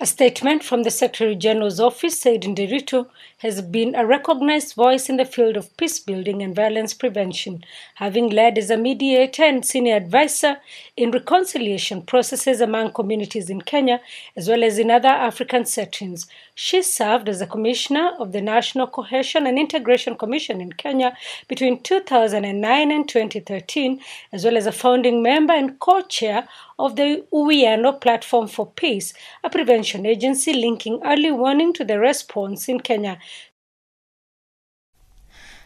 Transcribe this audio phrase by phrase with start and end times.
[0.00, 3.08] A statement from the Secretary General's office said Nderitu
[3.44, 7.62] has been a recognized voice in the field of peace building and violence prevention,
[7.96, 10.56] having led as a mediator and senior advisor
[10.96, 14.00] in reconciliation processes among communities in Kenya
[14.34, 16.26] as well as in other African settings.
[16.54, 21.14] She served as a commissioner of the National Cohesion and Integration Commission in Kenya
[21.46, 24.00] between 2009 and 2013,
[24.32, 29.12] as well as a founding member and co chair of the Uwiano Platform for Peace,
[29.42, 33.18] a prevention agency linking early warning to the response in Kenya.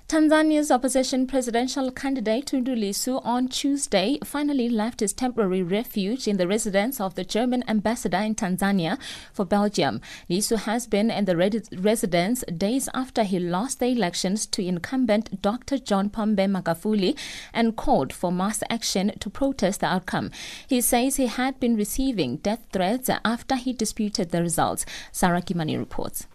[0.09, 6.49] Tanzania's opposition presidential candidate Tundu Lissu on Tuesday finally left his temporary refuge in the
[6.49, 8.99] residence of the German ambassador in Tanzania
[9.35, 10.01] for Belgium.
[10.31, 15.77] Lissu has been in the residence days after he lost the elections to incumbent Dr.
[15.77, 17.15] John Pombe Magufuli
[17.53, 20.31] and called for mass action to protest the outcome.
[20.67, 24.87] He says he had been receiving death threats after he disputed the results.
[25.13, 26.27] Sarah Kimani reports.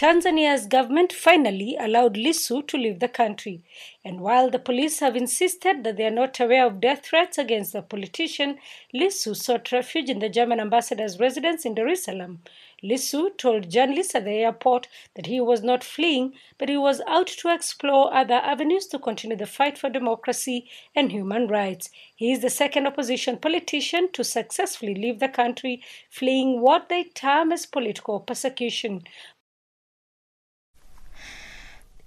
[0.00, 3.62] Tanzania's government finally allowed Lissu to leave the country.
[4.02, 7.74] And while the police have insisted that they are not aware of death threats against
[7.74, 8.56] the politician,
[8.94, 12.40] Lissu sought refuge in the German ambassador's residence in Dar es Salaam.
[12.82, 17.26] Lissu told journalists at the airport that he was not fleeing, but he was out
[17.26, 20.66] to explore other avenues to continue the fight for democracy
[20.96, 21.90] and human rights.
[22.16, 27.52] He is the second opposition politician to successfully leave the country, fleeing what they term
[27.52, 29.04] as political persecution.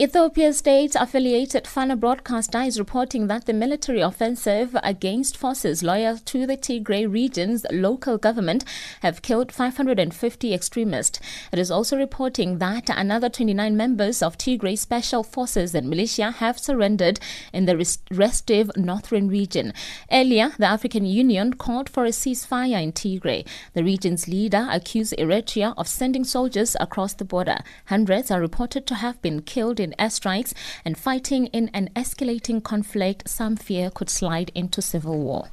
[0.02, 6.48] Ethiopia's state affiliated Fana broadcaster is reporting that the military offensive against forces loyal to
[6.48, 8.66] the Tigray region's local government
[9.02, 11.20] have killed 550 extremists.
[11.52, 16.58] It is also reporting that another 29 members of Tigray special forces and militia have
[16.58, 17.20] surrendered
[17.54, 17.78] in the
[18.10, 19.74] restive northern region.
[20.12, 23.46] Earlier, the African Union called for a ceasefire in Tigray.
[23.74, 27.60] The region's leader accused Eritrea of sending soldiers across the border.
[27.86, 33.30] Hundreds are reported to have been killed in airstrikes and fighting in an escalating conflict
[33.30, 35.50] some fear could slide into civil war.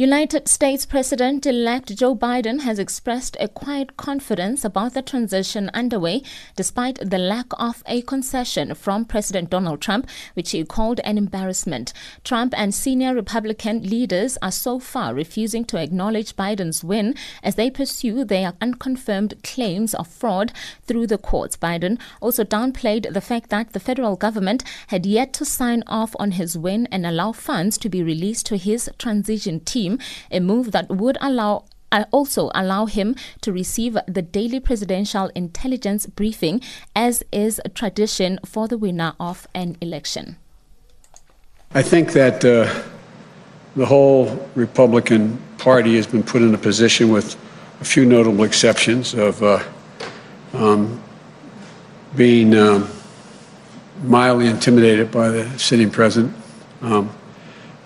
[0.00, 6.22] United States President elect Joe Biden has expressed a quiet confidence about the transition underway
[6.56, 11.92] despite the lack of a concession from President Donald Trump, which he called an embarrassment.
[12.24, 17.68] Trump and senior Republican leaders are so far refusing to acknowledge Biden's win as they
[17.70, 20.50] pursue their unconfirmed claims of fraud
[20.86, 21.58] through the courts.
[21.58, 26.30] Biden also downplayed the fact that the federal government had yet to sign off on
[26.30, 29.89] his win and allow funds to be released to his transition team
[30.30, 36.06] a move that would allow uh, also allow him to receive the daily presidential intelligence
[36.06, 36.60] briefing,
[36.94, 40.36] as is tradition for the winner of an election.
[41.72, 42.72] I think that uh,
[43.76, 47.36] the whole Republican Party has been put in a position with
[47.80, 49.62] a few notable exceptions of uh,
[50.52, 51.00] um,
[52.16, 52.88] being um,
[54.02, 56.34] mildly intimidated by the sitting president.
[56.82, 57.10] Um,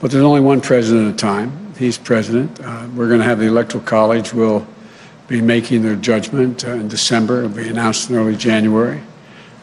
[0.00, 1.63] but there's only one president at a time.
[1.76, 2.60] He's president.
[2.60, 4.66] Uh, we're going to have the Electoral College will
[5.26, 7.38] be making their judgment uh, in December.
[7.38, 9.00] It'll be announced in early January.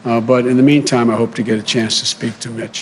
[0.04, 2.81] Uh, but in the meantime, I hope to get a chance to speak to Mitch.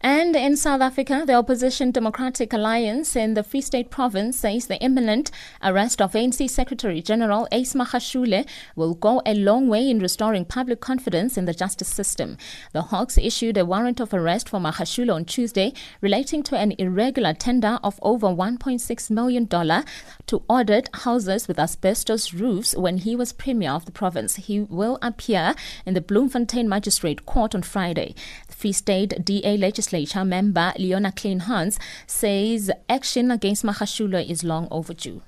[0.00, 4.78] And in South Africa, the opposition Democratic Alliance in the Free State Province says the
[4.78, 10.44] imminent arrest of ANC Secretary General Ace Magashule will go a long way in restoring
[10.44, 12.36] public confidence in the justice system.
[12.72, 17.34] The Hawks issued a warrant of arrest for Magashule on Tuesday relating to an irregular
[17.34, 23.72] tender of over $1.6 million to audit houses with asbestos roofs when he was premier
[23.72, 24.36] of the province.
[24.36, 28.14] He will appear in the Bloemfontein Magistrate Court on Friday.
[28.46, 34.68] The Free State DA legislature legislature member Leona Kleynhans says action against Magashule is long
[34.70, 35.22] overdue.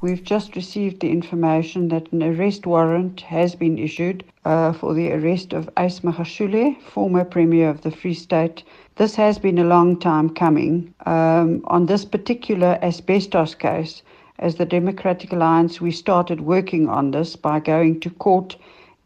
[0.00, 5.12] We've just received the information that an arrest warrant has been issued uh, for the
[5.12, 8.62] arrest of Ace Magashule, former Premier of the Free State.
[8.96, 10.94] This has been a long time coming.
[11.06, 14.02] Um, on this particular asbestos case,
[14.38, 18.56] as the Democratic Alliance, we started working on this by going to court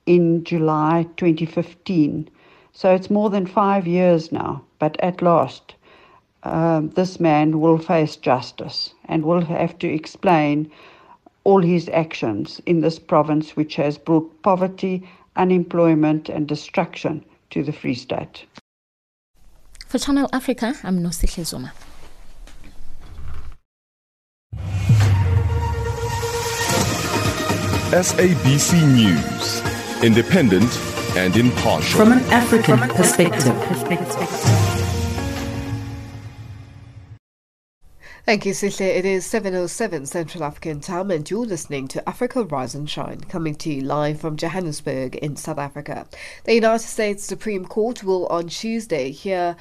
[0.06, 2.28] in July 2015.
[2.72, 5.74] So it's more than five years now, but at last,
[6.42, 10.70] um, this man will face justice and will have to explain
[11.44, 17.72] all his actions in this province, which has brought poverty, unemployment, and destruction to the
[17.72, 18.44] Free State.
[19.86, 21.72] For Channel Africa, I'm Nosihle Zuma.
[27.92, 30.70] SABC News, independent
[31.16, 31.96] and impartial.
[31.96, 34.65] From an African perspective.
[38.26, 38.80] Thank you, Sihle.
[38.80, 43.54] It is 7.07 Central African time and you're listening to Africa Rise and Shine, coming
[43.54, 46.08] to you live from Johannesburg in South Africa.
[46.42, 49.54] The United States Supreme Court will on Tuesday hear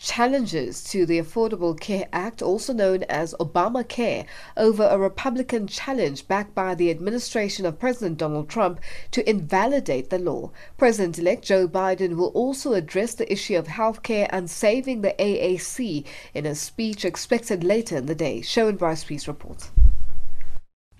[0.00, 4.24] challenges to the Affordable Care Act, also known as Obamacare,
[4.56, 8.80] over a Republican challenge backed by the administration of President Donald Trump
[9.10, 10.50] to invalidate the law.
[10.78, 15.14] President elect Joe Biden will also address the issue of health care and saving the
[15.18, 18.40] AAC in a speech expected later in the day.
[18.40, 19.70] Show Bryce Peace reports.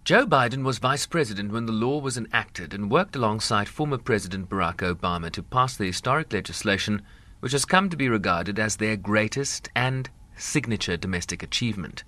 [0.05, 4.49] Joe Biden was vice president when the law was enacted and worked alongside former President
[4.49, 7.03] Barack Obama to pass the historic legislation
[7.41, 12.05] which has come to be regarded as their greatest and signature domestic achievement.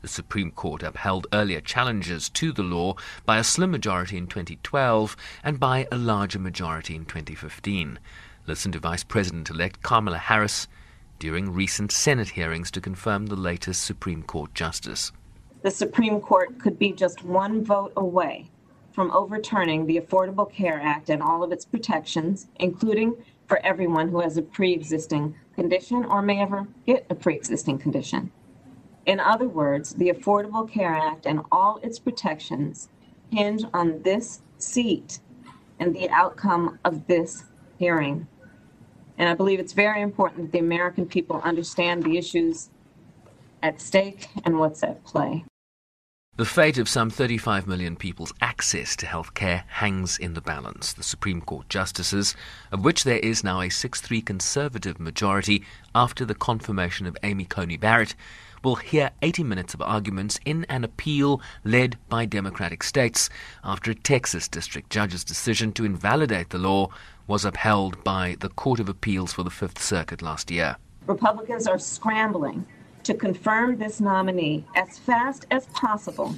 [0.00, 2.94] The Supreme Court upheld earlier challenges to the law
[3.26, 7.98] by a slim majority in 2012 and by a larger majority in 2015.
[8.46, 10.68] Listen to Vice President elect Kamala Harris
[11.18, 15.10] during recent Senate hearings to confirm the latest Supreme Court justice.
[15.62, 18.48] The Supreme Court could be just one vote away
[18.92, 23.16] from overturning the Affordable Care Act and all of its protections, including
[23.48, 27.78] for everyone who has a pre existing condition or may ever get a pre existing
[27.78, 28.30] condition.
[29.06, 32.90] In other words, the Affordable Care Act and all its protections
[33.30, 35.20] hinge on this seat
[35.80, 37.44] and the outcome of this
[37.78, 38.26] hearing.
[39.16, 42.68] And I believe it's very important that the American people understand the issues
[43.62, 45.44] at stake and what's at play.
[46.38, 50.92] The fate of some 35 million people's access to health care hangs in the balance.
[50.92, 52.36] The Supreme Court justices,
[52.70, 55.64] of which there is now a 6 3 Conservative majority
[55.96, 58.14] after the confirmation of Amy Coney Barrett,
[58.62, 63.28] will hear 80 minutes of arguments in an appeal led by Democratic states
[63.64, 66.88] after a Texas district judge's decision to invalidate the law
[67.26, 70.76] was upheld by the Court of Appeals for the Fifth Circuit last year.
[71.08, 72.64] Republicans are scrambling
[73.08, 76.34] to confirm this nominee as fast as possible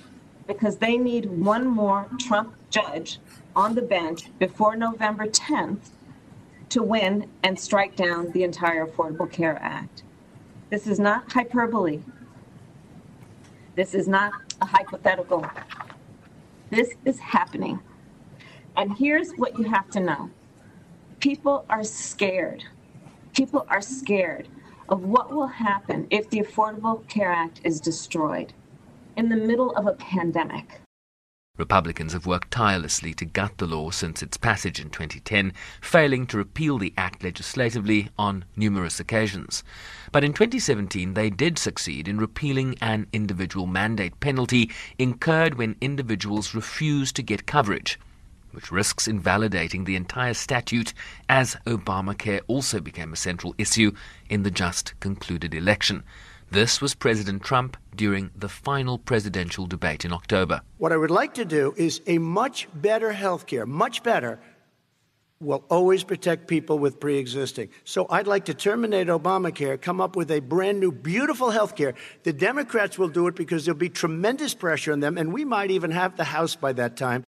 [0.46, 3.18] because they need one more Trump judge
[3.56, 5.88] on the bench before November 10th
[6.68, 10.04] to win and strike down the entire Affordable Care Act.
[10.70, 12.02] This is not hyperbole.
[13.74, 14.30] This is not
[14.62, 15.44] a hypothetical.
[16.70, 17.80] This is happening.
[18.76, 20.30] And here's what you have to know
[21.18, 22.62] people are scared.
[23.34, 24.46] People are scared
[24.90, 28.52] of what will happen if the Affordable Care Act is destroyed
[29.16, 30.80] in the middle of a pandemic.
[31.56, 36.38] Republicans have worked tirelessly to gut the law since its passage in 2010, failing to
[36.38, 39.62] repeal the act legislatively on numerous occasions.
[40.10, 46.54] But in 2017, they did succeed in repealing an individual mandate penalty incurred when individuals
[46.54, 47.98] refused to get coverage
[48.52, 50.92] which risks invalidating the entire statute
[51.28, 53.92] as Obamacare also became a central issue
[54.28, 56.02] in the just concluded election.
[56.50, 60.62] This was President Trump during the final presidential debate in October.
[60.78, 64.40] What I would like to do is a much better health care, much better,
[65.40, 67.68] will always protect people with pre existing.
[67.84, 71.94] So I'd like to terminate Obamacare, come up with a brand new, beautiful health care.
[72.24, 75.70] The Democrats will do it because there'll be tremendous pressure on them, and we might
[75.70, 77.24] even have the House by that time.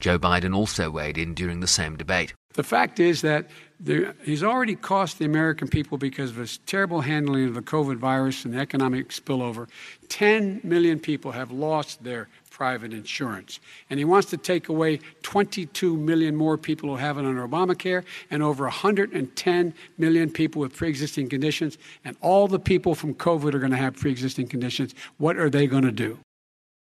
[0.00, 2.34] Joe Biden also weighed in during the same debate.
[2.54, 7.00] The fact is that there, he's already cost the American people because of his terrible
[7.00, 9.68] handling of the COVID virus and the economic spillover.
[10.08, 13.60] 10 million people have lost their private insurance.
[13.88, 18.04] And he wants to take away 22 million more people who have it under Obamacare
[18.30, 21.78] and over 110 million people with pre existing conditions.
[22.04, 24.94] And all the people from COVID are going to have pre existing conditions.
[25.18, 26.18] What are they going to do?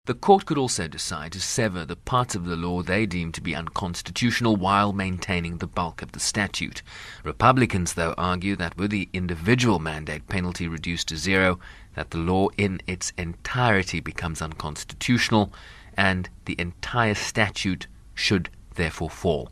[0.06, 3.40] The court could also decide to sever the parts of the law they deem to
[3.40, 6.82] be unconstitutional while maintaining the bulk of the statute.
[7.22, 11.58] Republicans, though, argue that with the individual mandate penalty reduced to zero,
[11.94, 15.50] that the law in its entirety becomes unconstitutional
[15.96, 19.50] and the entire statute should therefore fall.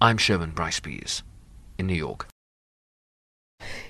[0.00, 0.80] I'm Sherman Bryce
[1.76, 2.31] in New York.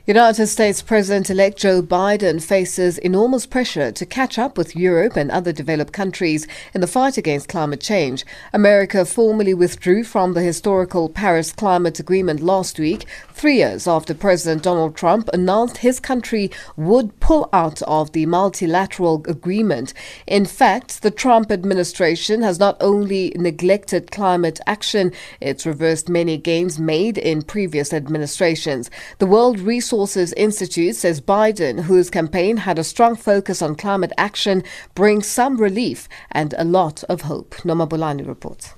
[0.04, 5.30] United States President elect Joe Biden faces enormous pressure to catch up with Europe and
[5.30, 8.24] other developed countries in the fight against climate change.
[8.52, 14.64] America formally withdrew from the historical Paris Climate Agreement last week, three years after President
[14.64, 19.94] Donald Trump announced his country would pull out of the multilateral agreement.
[20.26, 26.80] In fact, the Trump administration has not only neglected climate action, it's reversed many gains
[26.80, 28.90] made in previous administrations.
[29.18, 34.62] The World Resources Institute says Biden, whose campaign had a strong focus on climate action,
[34.94, 37.64] brings some relief and a lot of hope.
[37.64, 38.74] Noma Bolani reports.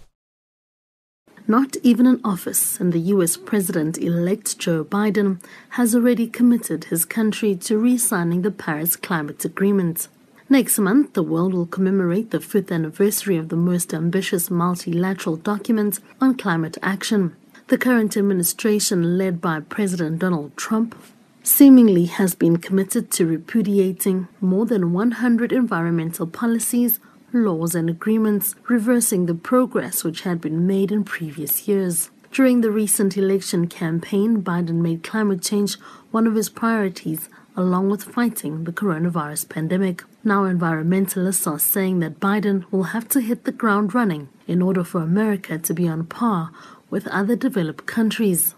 [1.47, 7.05] Not even in office, and the US President elect Joe Biden has already committed his
[7.05, 10.09] country to re signing the Paris Climate Agreement.
[10.49, 16.01] Next month, the world will commemorate the fifth anniversary of the most ambitious multilateral document
[16.21, 17.37] on climate action.
[17.69, 20.95] The current administration, led by President Donald Trump,
[21.43, 27.01] seemingly has been committed to repudiating more than 100 environmental policies,
[27.33, 32.11] laws, and agreements, reversing the progress which had been made in previous years.
[32.31, 35.79] During the recent election campaign, Biden made climate change
[36.11, 40.05] one of his priorities, along with fighting the coronavirus pandemic.
[40.23, 44.85] Now, environmentalists are saying that Biden will have to hit the ground running in order
[44.85, 46.51] for America to be on par
[46.91, 48.55] with other developed countries.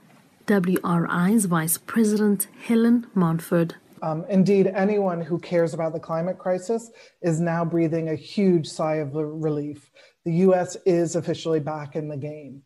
[0.46, 3.74] WRI's Vice President Helen Mountford.
[4.02, 6.90] Um, indeed, anyone who cares about the climate crisis
[7.22, 9.90] is now breathing a huge sigh of relief.
[10.24, 12.62] The US is officially back in the game.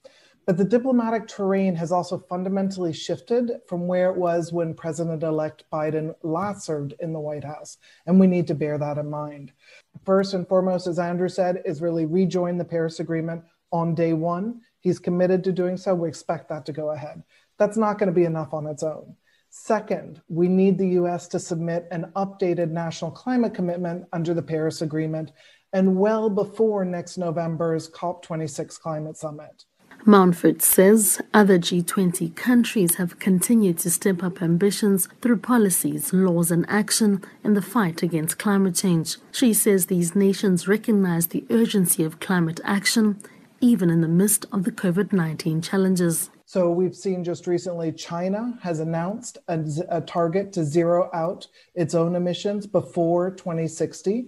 [0.47, 5.65] But the diplomatic terrain has also fundamentally shifted from where it was when President elect
[5.73, 7.79] Biden last served in the White House.
[8.07, 9.53] And we need to bear that in mind.
[10.05, 14.61] First and foremost, as Andrew said, is really rejoin the Paris Agreement on day one
[14.81, 15.95] He's committed to doing so.
[15.95, 17.23] We expect that to go ahead.
[17.59, 19.17] That's not going to be enough on its own.
[19.51, 24.81] Second, we need the US to submit an updated national climate commitment under the Paris
[24.81, 25.33] Agreement
[25.73, 29.65] and well before next November's COP26 climate summit.
[30.07, 36.65] Mountford says other G20 countries have continued to step up ambitions through policies, laws, and
[36.71, 39.17] action in the fight against climate change.
[39.31, 43.21] She says these nations recognize the urgency of climate action
[43.61, 46.31] even in the midst of the COVID 19 challenges.
[46.47, 51.95] So, we've seen just recently China has announced a, a, target to zero out its
[51.95, 54.27] own emissions before 2060.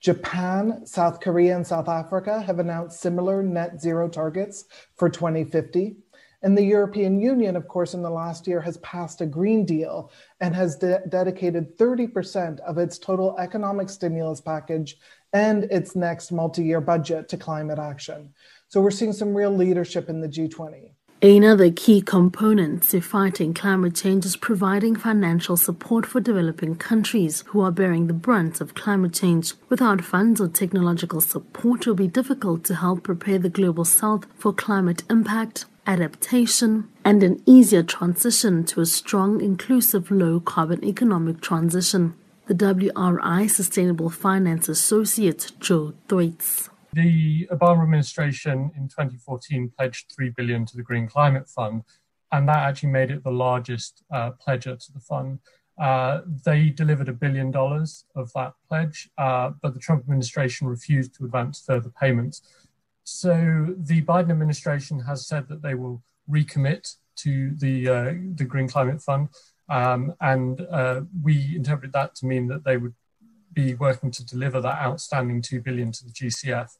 [0.00, 4.64] Japan, South Korea, and South Africa have announced similar net zero targets
[4.96, 5.96] for 2050.
[6.42, 10.10] And the European Union, of course, in the last year has passed a Green Deal
[10.40, 14.96] and has de- dedicated 30% of its total economic stimulus package
[15.34, 18.32] and its next multi year budget to climate action.
[18.70, 20.92] So we're seeing some real leadership in the G20.
[21.22, 27.62] Another key component to fighting climate change is providing financial support for developing countries who
[27.62, 29.54] are bearing the brunt of climate change.
[29.68, 34.26] Without funds or technological support, it will be difficult to help prepare the global south
[34.38, 41.40] for climate impact, adaptation, and an easier transition to a strong, inclusive, low carbon economic
[41.40, 42.14] transition.
[42.46, 46.69] The WRI Sustainable Finance Associate Joe Thwaites.
[46.92, 51.84] The Obama administration in 2014 pledged 3 billion to the Green Climate Fund,
[52.32, 55.38] and that actually made it the largest uh, pledger to the fund.
[55.78, 61.14] Uh, they delivered a billion dollars of that pledge, uh, but the Trump administration refused
[61.14, 62.42] to advance further payments.
[63.04, 68.68] So the Biden administration has said that they will recommit to the uh, the Green
[68.68, 69.28] Climate Fund.
[69.68, 72.94] Um, and uh, we interpret that to mean that they would
[73.52, 76.76] be working to deliver that outstanding 2 billion to the GCF.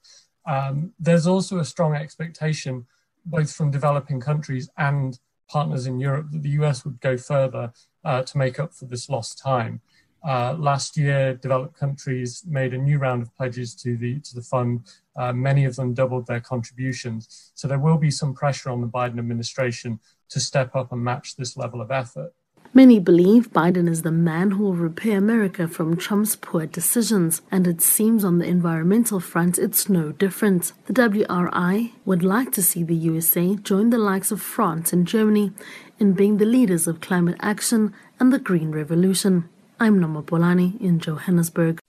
[0.46, 2.86] Um, there's also a strong expectation,
[3.24, 7.72] both from developing countries and partners in Europe, that the US would go further
[8.04, 9.80] uh, to make up for this lost time.
[10.22, 14.42] Uh, last year, developed countries made a new round of pledges to the to the
[14.42, 14.86] fund.
[15.16, 17.52] Uh, many of them doubled their contributions.
[17.54, 19.98] So there will be some pressure on the Biden administration
[20.28, 22.34] to step up and match this level of effort.
[22.72, 27.66] Many believe Biden is the man who will repair America from Trump's poor decisions, and
[27.66, 30.72] it seems on the environmental front it's no different.
[30.86, 35.50] The WRI would like to see the USA join the likes of France and Germany
[35.98, 39.48] in being the leaders of climate action and the Green Revolution.
[39.80, 41.80] I'm Nama Bolani in Johannesburg.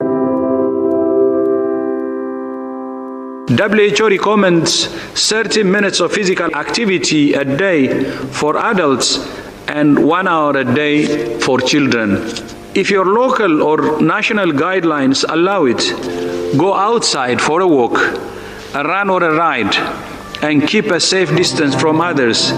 [3.50, 9.20] WHO recommends 30 minutes of physical activity a day for adults
[9.68, 12.18] and one hour a day for children.
[12.74, 17.98] If your local or national guidelines allow it, go outside for a walk,
[18.74, 19.76] a run or a ride,
[20.42, 22.52] and keep a safe distance from others.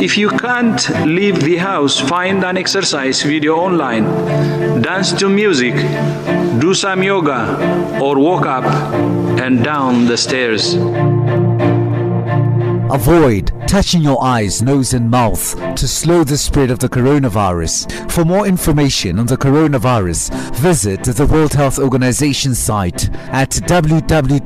[0.00, 4.04] If you can't leave the house, find an exercise video online,
[4.82, 5.74] dance to music,
[6.60, 8.64] do some yoga, or walk up
[9.40, 10.76] and down the stairs.
[12.92, 18.10] Avoid touching your eyes, nose, and mouth to slow the spread of the coronavirus.
[18.10, 24.42] For more information on the coronavirus, visit the World Health Organization site at www.who.int.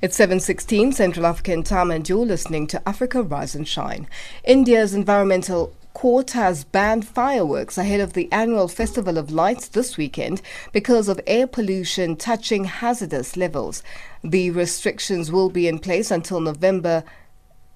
[0.00, 4.06] It's 7:16 Central African Time and you're listening to Africa Rise and Shine.
[4.44, 10.40] India's environmental court has banned fireworks ahead of the annual Festival of Lights this weekend
[10.70, 13.82] because of air pollution touching hazardous levels.
[14.22, 17.02] The restrictions will be in place until November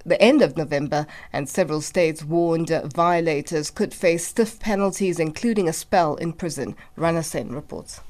[0.06, 5.72] the end of November, and several states warned violators could face stiff penalties, including a
[5.72, 6.76] spell in prison.
[6.94, 8.00] Rana Sen reports.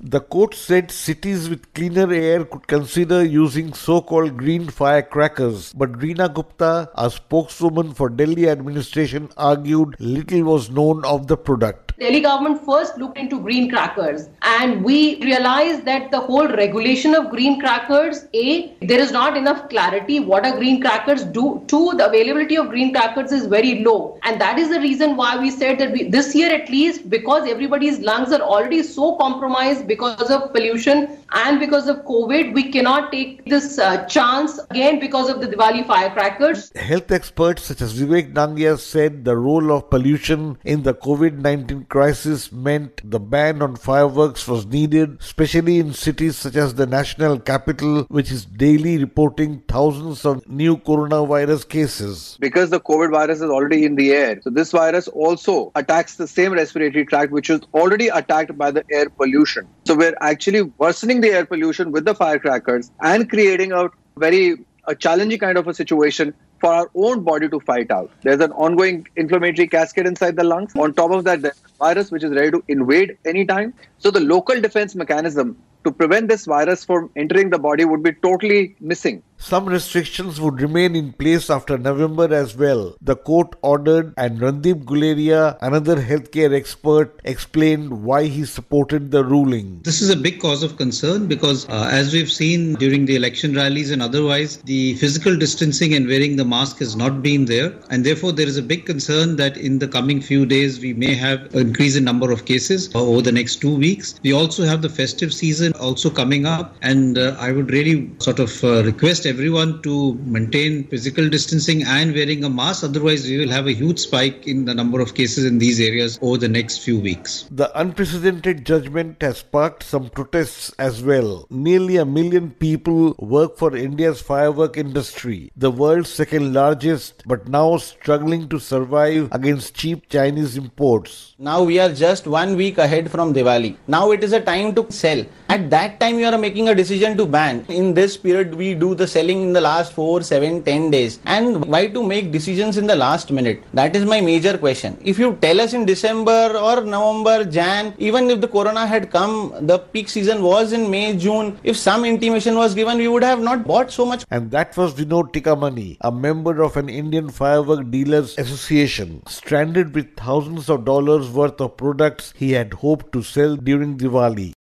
[0.00, 6.32] The court said cities with cleaner air could consider using so-called green firecrackers, but Reena
[6.32, 11.85] Gupta, a spokeswoman for Delhi administration, argued little was known of the product.
[11.98, 17.30] Delhi government first looked into green crackers and we realized that the whole regulation of
[17.30, 21.64] green crackers, A, there is not enough clarity what are green crackers do.
[21.68, 24.18] Two, the availability of green crackers is very low.
[24.24, 27.48] And that is the reason why we said that we, this year at least, because
[27.48, 33.10] everybody's lungs are already so compromised because of pollution and because of COVID, we cannot
[33.10, 36.72] take this uh, chance again because of the Diwali firecrackers.
[36.76, 42.52] Health experts such as Vivek Nangia said the role of pollution in the COVID-19 crisis
[42.52, 48.02] meant the ban on fireworks was needed, especially in cities such as the national capital,
[48.08, 52.36] which is daily reporting thousands of new coronavirus cases.
[52.40, 56.26] Because the COVID virus is already in the air, so this virus also attacks the
[56.26, 59.66] same respiratory tract, which is already attacked by the air pollution.
[59.86, 64.94] So we're actually worsening the air pollution with the firecrackers and creating a very a
[64.94, 68.10] challenging kind of a situation for our own body to fight out.
[68.22, 70.74] There's an ongoing inflammatory cascade inside the lungs.
[70.76, 73.74] On top of that, there's a virus which is ready to invade anytime.
[73.98, 78.12] So the local defense mechanism to prevent this virus from entering the body would be
[78.12, 79.22] totally missing.
[79.38, 82.96] Some restrictions would remain in place after November as well.
[83.02, 89.80] The court ordered, and Randeep Guleria, another healthcare expert, explained why he supported the ruling.
[89.82, 93.54] This is a big cause of concern because, uh, as we've seen during the election
[93.54, 97.74] rallies and otherwise, the physical distancing and wearing the mask has not been there.
[97.90, 101.14] And therefore, there is a big concern that in the coming few days, we may
[101.14, 104.18] have an increase in number of cases over the next two weeks.
[104.22, 106.74] We also have the festive season also coming up.
[106.82, 108.82] And uh, I would really sort of uh,
[109.26, 112.84] request everyone to maintain physical distancing and wearing a mask.
[112.84, 116.18] Otherwise, we will have a huge spike in the number of cases in these areas
[116.22, 117.48] over the next few weeks.
[117.50, 121.46] The unprecedented judgment has sparked some protests as well.
[121.50, 127.76] Nearly a million people work for India's firework industry, the world's second largest, but now
[127.78, 131.34] struggling to survive against cheap Chinese imports.
[131.38, 133.76] Now we are just one week ahead from Diwali.
[133.86, 135.24] Now it is a time to sell.
[135.48, 137.64] At that time, you are making a decision to ban.
[137.68, 141.20] In this period, we do the selling in the last 4, 7, 10 days.
[141.24, 143.62] And why to make decisions in the last minute?
[143.72, 144.98] That is my major question.
[145.04, 149.54] If you tell us in December or November, Jan, even if the corona had come,
[149.60, 153.40] the peak season was in May, June, if some intimation was given, we would have
[153.40, 154.24] not bought so much.
[154.30, 160.16] And that was Vinod Tikamani, a member of an Indian Firework Dealers Association, stranded with
[160.16, 164.55] thousands of dollars worth of products he had hoped to sell during Diwali.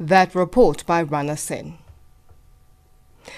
[0.00, 1.76] That report by Rana Sen.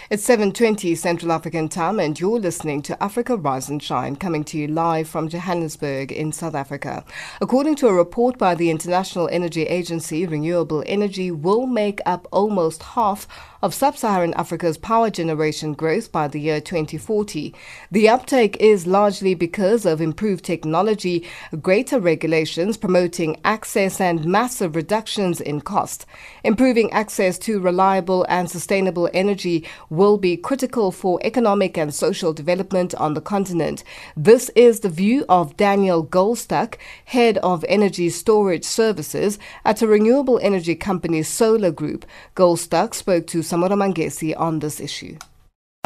[0.09, 4.57] It's 7:20 Central African Time and you're listening to Africa Rise and Shine coming to
[4.57, 7.05] you live from Johannesburg in South Africa.
[7.40, 12.85] According to a report by the International Energy Agency, renewable energy will make up almost
[12.94, 13.27] half
[13.62, 17.55] of sub-Saharan Africa's power generation growth by the year 2040.
[17.92, 21.25] The uptake is largely because of improved technology,
[21.61, 26.07] greater regulations promoting access and massive reductions in cost.
[26.42, 32.96] Improving access to reliable and sustainable energy will be critical for economic and social development
[32.96, 33.85] on the continent.
[34.16, 40.40] This is the view of Daniel Goldstuck, head of energy storage services at a renewable
[40.42, 42.05] energy company Solar Group.
[42.35, 45.15] Goldstuck spoke to Samora Mangesi on this issue.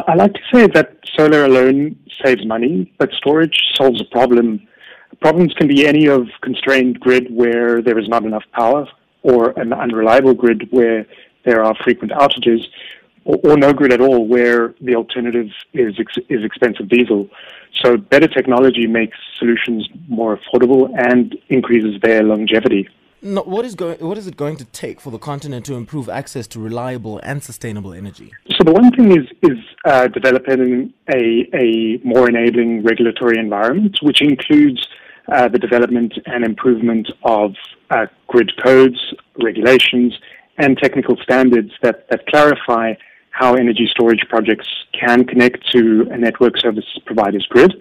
[0.07, 4.65] I like to say that solar alone saves money, but storage solves a problem.
[5.19, 8.87] Problems can be any of constrained grid where there is not enough power,
[9.23, 11.05] or an unreliable grid where
[11.43, 12.61] there are frequent outages,
[13.25, 17.27] or, or no grid at all where the alternative is ex- is expensive diesel.
[17.83, 22.87] So better technology makes solutions more affordable and increases their longevity.
[23.27, 23.99] No, what is going?
[23.99, 27.43] What is it going to take for the continent to improve access to reliable and
[27.43, 28.31] sustainable energy?
[28.51, 34.21] So the one thing is is uh, developing a a more enabling regulatory environment, which
[34.21, 34.87] includes
[35.29, 37.53] uh, the development and improvement of
[37.89, 39.13] uh, grid codes,
[39.43, 40.13] regulations,
[40.57, 42.93] and technical standards that that clarify
[43.31, 47.73] how energy storage projects can connect to a network service provider's grid,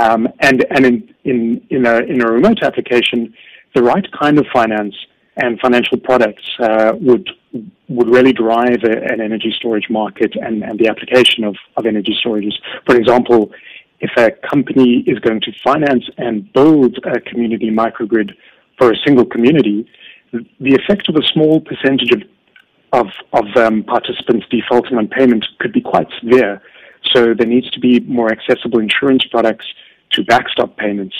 [0.00, 3.34] um, and and in in in a in a remote application
[3.74, 4.94] the right kind of finance
[5.36, 7.28] and financial products uh, would
[7.88, 12.16] would really drive a, an energy storage market and, and the application of, of energy
[12.24, 12.54] storages.
[12.84, 13.52] For example,
[14.00, 18.32] if a company is going to finance and build a community microgrid
[18.76, 19.88] for a single community,
[20.32, 22.22] the effect of a small percentage of
[22.92, 26.62] of, of um, participants defaulting on payment could be quite severe.
[27.12, 29.66] So there needs to be more accessible insurance products
[30.12, 31.14] to backstop payments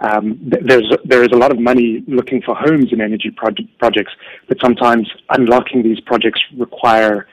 [0.00, 4.12] um, there's there is a lot of money looking for homes in energy projects,
[4.48, 7.26] but sometimes unlocking these projects require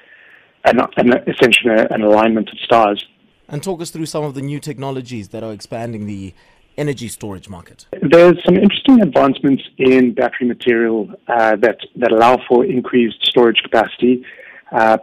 [0.65, 3.05] an, an essentially an alignment of stars.
[3.47, 6.33] And talk us through some of the new technologies that are expanding the
[6.77, 7.85] energy storage market.
[8.01, 14.25] There's some interesting advancements in battery material uh, that that allow for increased storage capacity,
[14.71, 14.97] uh,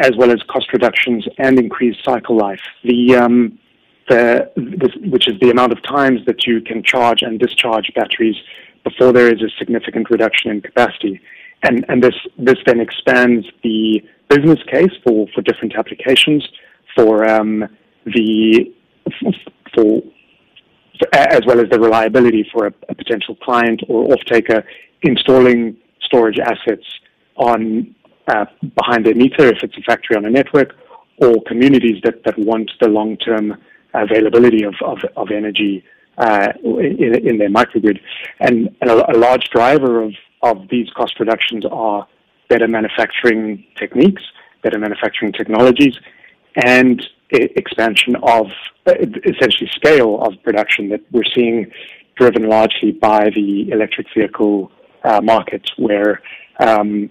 [0.00, 2.62] as well as cost reductions and increased cycle life.
[2.84, 3.58] The um,
[4.08, 8.36] the, this, which is the amount of times that you can charge and discharge batteries
[8.84, 11.20] before there is a significant reduction in capacity.
[11.62, 16.46] And, and this, this then expands the business case for, for different applications
[16.96, 17.68] for um,
[18.06, 18.72] the
[19.74, 20.02] for,
[21.12, 24.64] as well as the reliability for a, a potential client or off-taker
[25.02, 26.84] installing storage assets
[27.36, 27.94] on
[28.28, 28.44] uh,
[28.76, 30.74] behind their meter if it's a factory on a network
[31.18, 33.56] or communities that, that want the long-term
[33.94, 35.84] availability of, of, of energy
[36.18, 37.98] uh, in, in, their microgrid.
[38.40, 42.06] And, and a, a, large driver of, of these cost reductions are
[42.48, 44.22] better manufacturing techniques,
[44.62, 45.98] better manufacturing technologies,
[46.64, 48.46] and expansion of
[49.24, 51.70] essentially scale of production that we're seeing
[52.16, 54.70] driven largely by the electric vehicle
[55.04, 56.20] uh, market, where
[56.60, 57.10] um,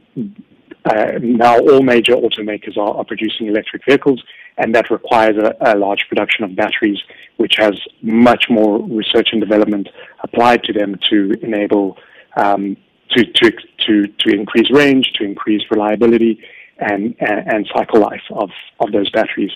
[0.86, 4.22] uh, now all major automakers are, are, producing electric vehicles,
[4.58, 6.98] and that requires a, a, large production of batteries,
[7.38, 9.88] which has much more research and development
[10.24, 11.98] applied to them to enable
[12.36, 12.76] um,
[13.12, 13.52] to, to,
[13.86, 16.42] to, to increase range, to increase reliability,
[16.80, 19.52] and, and, cycle life of, of those batteries.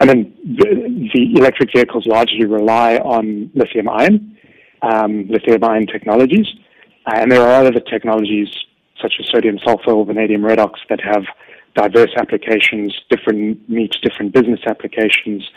[0.00, 4.36] And then the, the electric vehicles largely rely on lithium ion,
[4.82, 6.46] um, lithium ion technologies,
[7.06, 8.48] and there are other technologies
[9.00, 11.24] such as sodium sulfur or vanadium redox that have
[11.74, 15.48] diverse applications, different meet different business applications,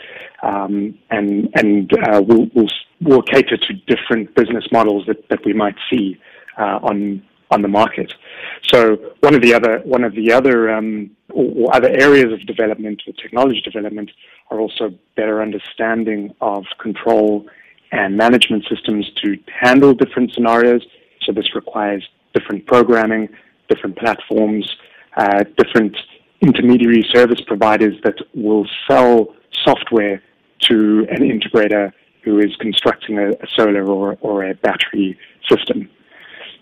[0.42, 2.68] um, and and uh, will will
[3.00, 6.18] will cater to different business models that, that we might see
[6.58, 8.14] uh, on on the market.
[8.62, 12.46] So one of the other one of the other um, or, or, other areas of
[12.46, 14.10] development or technology development
[14.50, 17.46] are also better understanding of control
[17.90, 20.82] and management systems to handle different scenarios.
[21.22, 23.28] So this requires different programming,
[23.68, 24.70] different platforms,
[25.16, 25.96] uh, different
[26.40, 30.22] intermediary service providers that will sell software
[30.60, 31.92] to an integrator
[32.24, 35.18] who is constructing a, a solar or, or a battery
[35.48, 35.88] system.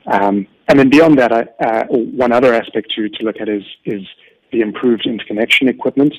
[0.07, 4.03] Um, and then beyond that, uh, one other aspect to, to look at is, is
[4.53, 6.15] the improved interconnection equipment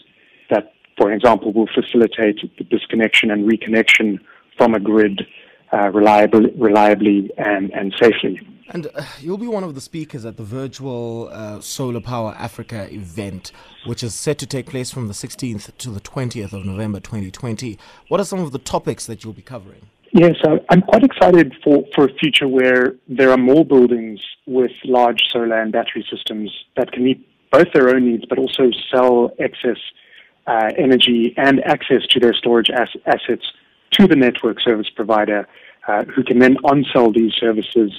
[0.49, 4.19] that, for example, will facilitate the disconnection and reconnection
[4.57, 5.25] from a grid
[5.73, 8.39] uh, reliably, reliably and, and safely.
[8.69, 12.93] And uh, you'll be one of the speakers at the virtual uh, Solar Power Africa
[12.93, 13.51] event,
[13.85, 17.77] which is set to take place from the 16th to the 20th of November 2020.
[18.07, 19.87] What are some of the topics that you'll be covering?
[20.13, 20.35] Yes,
[20.69, 25.61] I'm quite excited for, for a future where there are more buildings with large solar
[25.61, 29.77] and battery systems that can meet both their own needs but also sell excess
[30.47, 33.53] uh, energy and access to their storage as- assets
[33.91, 35.47] to the network service provider,
[35.87, 37.91] uh, who can then on-sell these services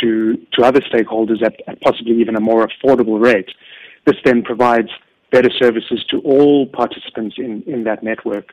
[0.00, 3.50] to, to other stakeholders at, at possibly even a more affordable rate.
[4.06, 4.90] This then provides
[5.30, 8.52] better services to all participants in, in that network.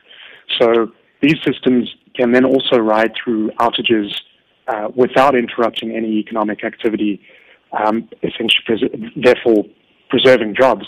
[0.58, 4.14] So these systems can then also ride through outages
[4.68, 7.20] uh, without interrupting any economic activity,
[7.72, 9.64] um, essentially, pres- therefore
[10.08, 10.86] preserving jobs.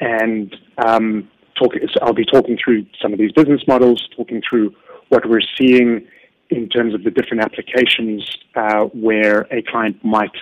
[0.00, 1.72] And um, talk,
[2.02, 4.74] I'll be talking through some of these business models, talking through
[5.08, 6.06] what we're seeing
[6.50, 10.36] in terms of the different applications uh, where a client might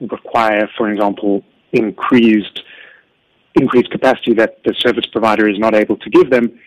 [0.00, 2.62] require, for example, increased
[3.54, 6.58] increased capacity that the service provider is not able to give them.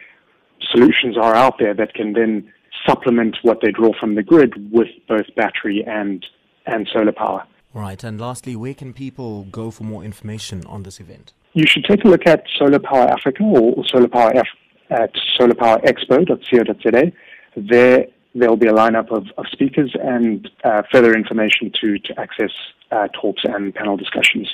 [0.71, 2.51] Solutions are out there that can then
[2.87, 6.25] supplement what they draw from the grid with both battery and
[6.65, 7.43] and solar power.
[7.73, 8.03] Right.
[8.03, 11.33] And lastly, where can people go for more information on this event?
[11.53, 14.47] You should take a look at Solar Power Africa or Solar Power F
[14.89, 17.11] at solarpowerexpo.co.za.
[17.55, 22.19] There there will be a lineup of, of speakers and uh, further information to, to
[22.19, 22.51] access
[22.91, 24.47] uh, talks and panel discussions.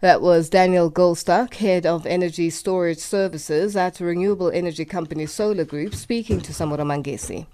[0.00, 5.94] That was Daniel Goldstuck, head of energy storage services at renewable energy company Solar Group,
[5.94, 7.46] speaking to Samora Mangesi.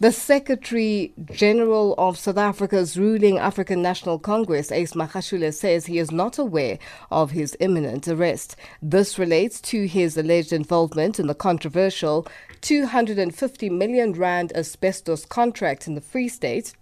[0.00, 6.10] The Secretary General of South Africa's ruling African National Congress, Ace Magashule, says he is
[6.10, 6.78] not aware
[7.10, 8.56] of his imminent arrest.
[8.80, 12.26] This relates to his alleged involvement in the controversial
[12.62, 16.72] 250 million rand asbestos contract in the Free State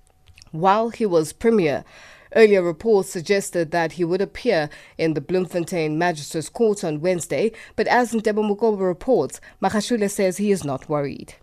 [0.52, 1.85] while he was premier.
[2.37, 7.88] Earlier reports suggested that he would appear in the Bloemfontein Magistrates Court on Wednesday, but
[7.88, 11.35] as Ntebo Mukobo reports, Magashule says he is not worried.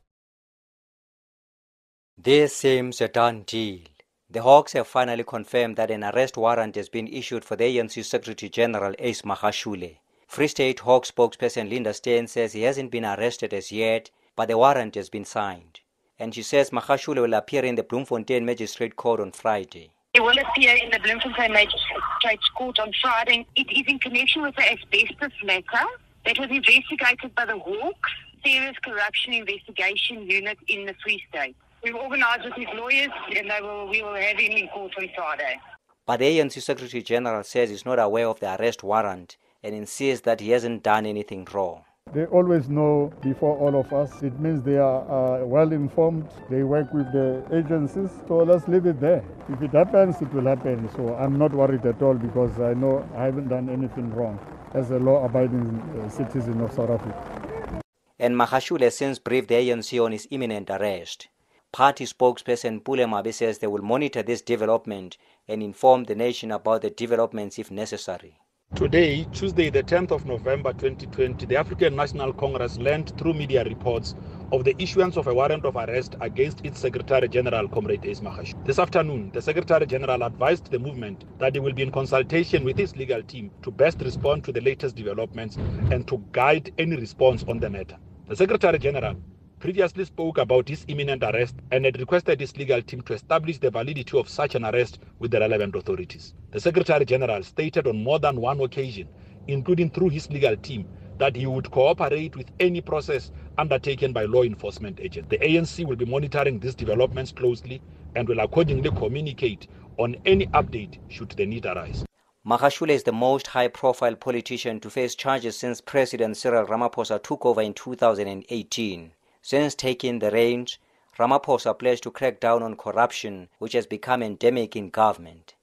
[2.18, 3.82] This seems a done deal.
[4.30, 8.06] The Hawks have finally confirmed that an arrest warrant has been issued for the ANC
[8.06, 9.98] Secretary General Ace Magashule.
[10.26, 14.58] Free State Hawks spokesperson Linda Steyn says he hasn't been arrested as yet, but the
[14.58, 15.82] warrant has been signed.
[16.18, 19.92] And she says Magashule will appear in the Bloemfontein Magistrate Court on Friday.
[20.14, 23.46] He will appear in the Bloemfontein Magistrates Court on Friday.
[23.58, 25.86] It is in connection with the asbestos matter
[26.26, 31.58] that was investigated by the Hawks Serious Corruption Investigation Unit in the Free State.
[31.84, 35.10] We've organised with his lawyers and they will, we will have him in court on
[35.16, 35.60] Friday.
[36.06, 40.24] But the ANC Secretary General says he's not aware of the arrest warrant and insists
[40.26, 41.84] that he hasn't done anything wrong.
[42.14, 44.22] They always know before all of us.
[44.22, 46.30] It means they are uh, well informed.
[46.52, 48.12] They work with the agencies.
[48.28, 49.24] So let's leave it there.
[49.50, 50.88] If it happens, it will happen.
[50.96, 54.40] So I'm not worried at all because I know I haven't done anything wrong
[54.76, 57.82] as a law abiding uh, citizen of South Africa.
[58.20, 61.28] And Magashule has since briefed the ANC on his imminent arrest.
[61.76, 66.82] Party spokesperson Pule Mabe says they will monitor this development and inform the nation about
[66.82, 68.40] the developments if necessary.
[68.76, 74.16] Today, Tuesday, the 10th of November 2020, the African National Congress learned through media reports
[74.54, 78.54] of the issuance of a warrant of arrest against its Secretary General, Comrade Ace Mahash.
[78.64, 82.78] This afternoon, the Secretary General advised the movement that he will be in consultation with
[82.78, 85.58] his legal team to best respond to the latest developments
[85.92, 87.98] and to guide any response on the matter.
[88.30, 89.18] The Secretary General
[89.60, 93.72] previously spoke about his imminent arrest and had requested his legal team to establish the
[93.72, 96.34] validity of such an arrest with the relevant authorities.
[96.52, 99.08] The Secretary General stated on more than one occasion,
[99.48, 100.88] including through his legal team,
[101.18, 105.30] that he would cooperate with any process undertaken by law enforcement agents.
[105.30, 107.82] The ANC will be monitoring these developments closely
[108.16, 112.06] and will accordingly communicate on any update should the need arise.
[112.46, 117.44] Magashule is the most high profile politician to face charges since President Cyril Ramaphosa took
[117.44, 119.12] over in 2018.
[119.48, 120.80] Since taking the reins,
[121.20, 125.54] Ramaphosa pledged to crack down on corruption, which has become endemic in government.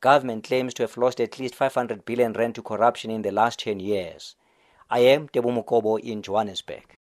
[0.00, 3.58] Government claims to have lost at least 500 billion rand to corruption in the last
[3.58, 4.36] 10 years.
[4.88, 6.94] I am Mukobo in Johannesburg.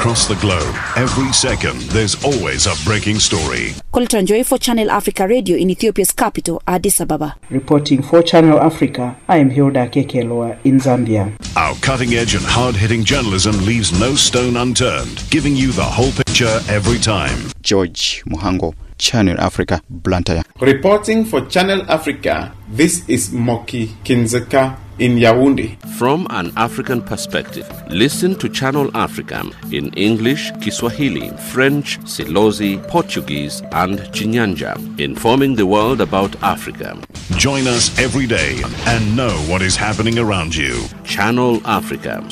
[0.00, 3.74] Across the globe, every second, there's always a breaking story.
[3.92, 7.36] Colton Joy for Channel Africa Radio in Ethiopia's capital, Addis Ababa.
[7.50, 11.36] Reporting for Channel Africa, I am Hilda Kekeloa in Zambia.
[11.54, 16.12] Our cutting edge and hard hitting journalism leaves no stone unturned, giving you the whole
[16.12, 16.60] picture.
[16.70, 17.50] every time.
[17.60, 20.42] George Muhango, Channel Africa, Blantyre.
[20.60, 25.80] Reporting for Channel Africa, this is Moki Kindzeka in Yaoundé.
[25.96, 33.98] From an African perspective, listen to Channel Africa in English, Kiswahili, French, Silozi, Portuguese, and
[34.12, 37.00] Chinyanja, informing the world about Africa.
[37.38, 40.84] Join us every day and know what is happening around you.
[41.04, 42.22] Channel Africa.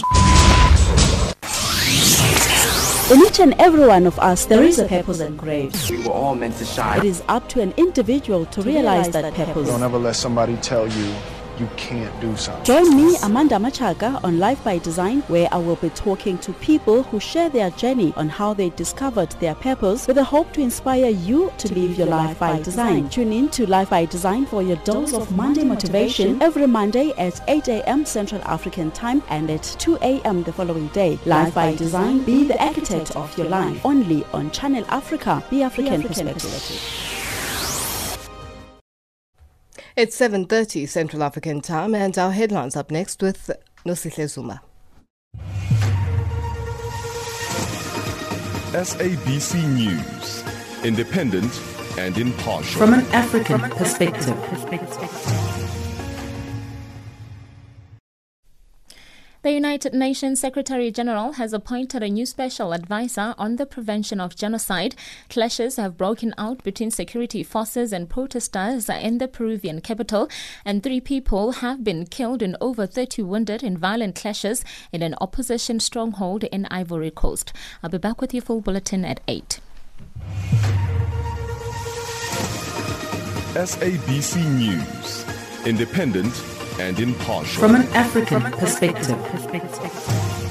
[3.10, 5.90] In each and every one of us, there is a purpose engraved.
[5.90, 6.98] We were all meant to shine.
[6.98, 9.66] It is up to an individual to realize that purpose.
[9.66, 11.14] Don't ever let somebody tell you
[11.58, 12.64] you can't do something.
[12.64, 17.02] Join me, Amanda Machaga, on Life by Design, where I will be talking to people
[17.04, 21.10] who share their journey on how they discovered their purpose with the hope to inspire
[21.10, 23.08] you to, live your life by design.
[23.08, 27.40] Tune in to Life by Design for your dose of Monday motivation every Monday at
[27.48, 28.04] 8 a.m.
[28.04, 30.42] Central African Time and at 2 a.m.
[30.42, 31.18] the following day.
[31.26, 33.84] Life by Design, be the architect of your life.
[33.84, 37.17] Only on Channel Africa, the African, perspective.
[39.98, 43.50] It's 7.30 Central African Time and our headlines up next with
[43.84, 44.62] Nosihle Zuma.
[48.70, 50.44] SABC News,
[50.84, 51.60] independent
[51.98, 52.78] and impartial.
[52.78, 54.36] From an African perspective.
[59.48, 64.36] The United Nations Secretary General has appointed a new special advisor on the prevention of
[64.36, 64.94] genocide.
[65.30, 70.28] Clashes have broken out between security forces and protesters in the Peruvian capital,
[70.66, 75.14] and three people have been killed and over 30 wounded in violent clashes in an
[75.18, 77.54] opposition stronghold in Ivory Coast.
[77.82, 79.60] I'll be back with your full bulletin at 8.
[83.54, 85.24] SABC News,
[85.64, 86.34] independent
[86.78, 87.60] and impartial.
[87.60, 90.47] From an African perspective.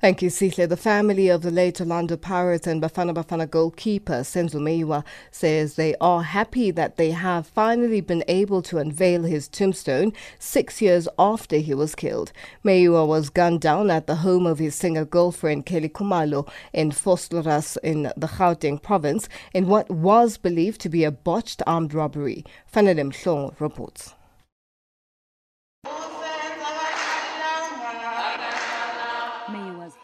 [0.00, 0.66] Thank you, Sihle.
[0.66, 5.94] The family of the late Orlando Pirates and Bafana Bafana goalkeeper Senzo Meyiwa says they
[6.00, 11.58] are happy that they have finally been able to unveil his tombstone six years after
[11.58, 12.32] he was killed.
[12.64, 17.76] Meyiwa was gunned down at the home of his singer girlfriend Kelly Khumalo in Vosloorus
[17.82, 22.42] in the Gauteng province in what was believed to be a botched armed robbery.
[22.72, 24.14] Fanele Mhlongo reports.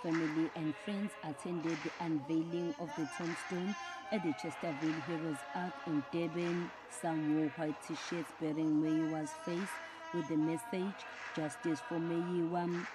[0.07, 3.75] Family and friends attended the unveiling of the tombstone
[4.13, 6.71] at the Chesterville Heroes Acre in Durban.
[7.03, 9.69] Some wore white t-shirts bearing Meyiwa's face
[10.15, 10.95] with the message,
[11.35, 12.87] Justice for Meyiwa.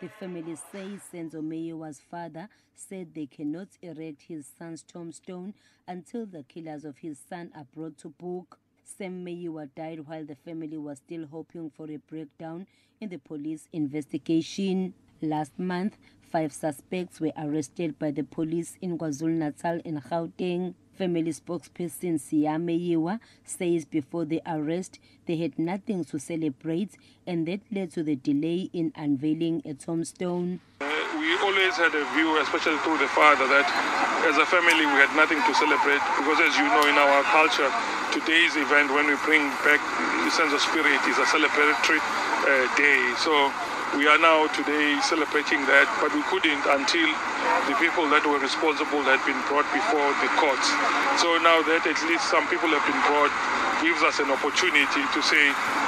[0.00, 5.54] The family says Senzo Meyiwa's father said they cannot erect his son's tombstone
[5.86, 8.58] until the killers of his son are brought to book.
[8.82, 12.66] Sam Meyiwa died while the family was still hoping for a breakdown
[13.00, 14.94] in the police investigation.
[15.22, 15.98] Last month,
[16.30, 20.74] five suspects were arrested by the police in KwaZulu-Natal in Gauteng.
[20.94, 27.60] Family spokesperson Siya Meyiwa says before the arrest, they had nothing to celebrate and that
[27.72, 30.60] led to the delay in unveiling a tombstone.
[30.80, 33.66] we always had a view, especially through the father, that
[34.28, 37.68] as a family we had nothing to celebrate because, as you know, in our culture,
[38.12, 39.80] today's event, when we bring back
[40.24, 42.00] the sense of spirit, is a celebratory
[42.44, 43.00] uh, day.
[43.16, 43.52] So
[43.96, 47.10] we are now today celebrating that, but we couldn't until
[47.66, 50.68] the people that were responsible had been brought before the courts.
[51.18, 53.34] So now that at least some people have been brought
[53.82, 55.42] gives us an opportunity to say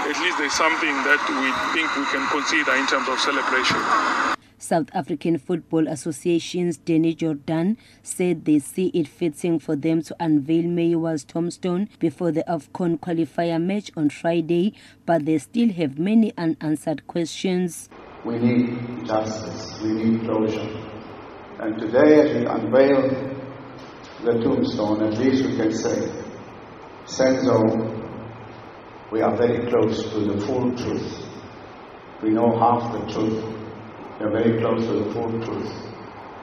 [0.08, 4.31] at least there's something that we think we can consider in terms of celebration.
[4.62, 10.62] South African Football Association's Danny Jordan said they see it fitting for them to unveil
[10.62, 17.04] Meyiwa's tombstone before the AFCON qualifier match on Friday, but they still have many unanswered
[17.08, 17.88] questions.
[18.24, 20.70] We need justice, we need closure.
[21.58, 23.10] And today, as we unveil
[24.22, 26.08] the tombstone, at least we can say,
[27.04, 28.00] Senzo,
[29.10, 31.26] we are very close to the full truth.
[32.22, 33.61] We know half the truth.
[34.22, 35.72] We are very close to the full truth.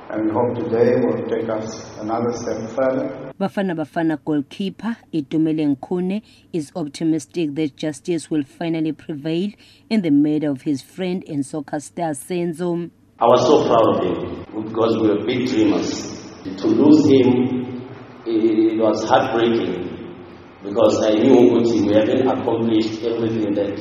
[0.10, 3.32] And we hope today will take us another step further.
[3.40, 9.52] Bafana Bafana goalkeeper Itumele Khune is optimistic that justice will finally prevail
[9.90, 12.92] in the murder of his friend and soccer star Senzo.
[13.18, 16.20] I was so proud of him because we were big dreamers.
[16.44, 17.88] To lose him,
[18.26, 20.18] it was heartbreaking
[20.64, 23.80] because I knew Uguti, we haven't accomplished everything that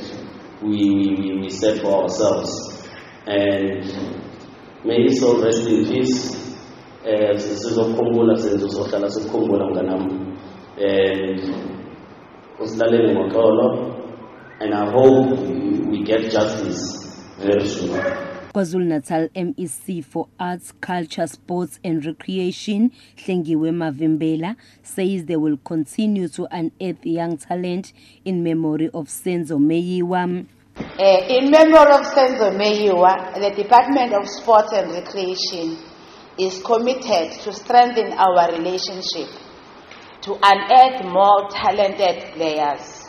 [0.63, 2.68] we, we, we set for ourselves.
[3.27, 3.85] And
[4.85, 6.39] may his soul rest in peace.
[7.37, 10.13] sizokukhumbula senzo sohlala sikukhumbula mnganami
[10.77, 11.41] and
[12.59, 13.95] usilalele ngoxolo
[14.59, 15.37] and i hope
[15.91, 16.81] we get justice
[17.39, 17.99] very soon
[18.53, 26.47] KwaZulu-Natal MEC for Arts, Culture, Sports and Recreation, Hlengiwe Mavimbela, says they will continue to
[26.51, 27.93] unearth young talent
[28.25, 30.47] in memory of Senzo Meyiwa.
[30.79, 35.77] Uh, in memory of Senzo Meyiwa, the Department of Sport and Recreation
[36.37, 39.27] is committed to strengthen our relationship,
[40.21, 43.03] to unearth more talented players.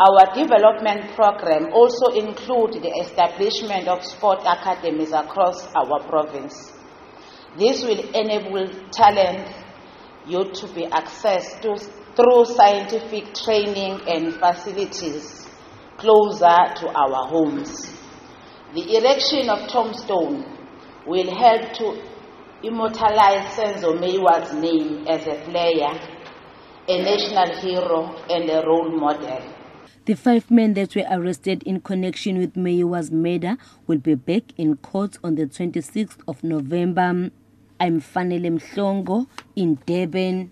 [0.00, 6.72] Our development program also includes the establishment of sport academies across our province.
[7.58, 9.46] This will enable talent
[10.26, 11.76] youth to be accessed to
[12.16, 15.43] through scientific training and facilities
[15.98, 17.94] closer to our homes.
[18.74, 20.44] The erection of tombstone
[21.06, 22.02] will help to
[22.62, 25.92] immortalize Senzo Meyiwa's name as a player,
[26.88, 29.42] a national hero, and a role model.
[30.06, 34.76] The five men that were arrested in connection with Meyiwa's murder will be back in
[34.76, 37.30] court on the 26th of November.
[37.80, 39.26] I'm Fanele Mhlongo
[39.56, 40.50] in Durban.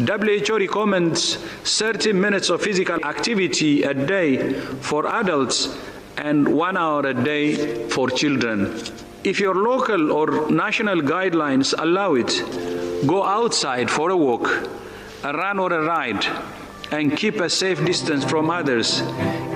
[0.00, 5.76] WHO recommends 30 minutes of physical activity a day for adults
[6.16, 8.80] and one hour a day for children.
[9.24, 12.32] If your local or national guidelines allow it,
[13.06, 14.48] go outside for a walk,
[15.22, 16.24] a run or a ride,
[16.90, 19.02] and keep a safe distance from others.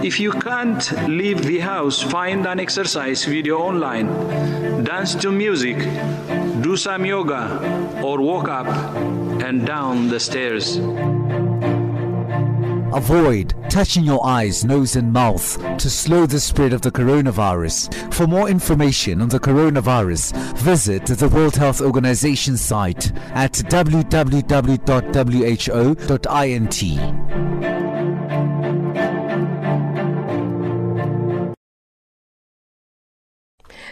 [0.03, 5.78] If you can't leave the house, find an exercise video online, dance to music,
[6.61, 10.78] do some yoga, or walk up and down the stairs.
[12.95, 18.14] Avoid touching your eyes, nose, and mouth to slow the spread of the coronavirus.
[18.14, 24.14] For more information on the coronavirus, visit the World Health Organization site at www.who.int.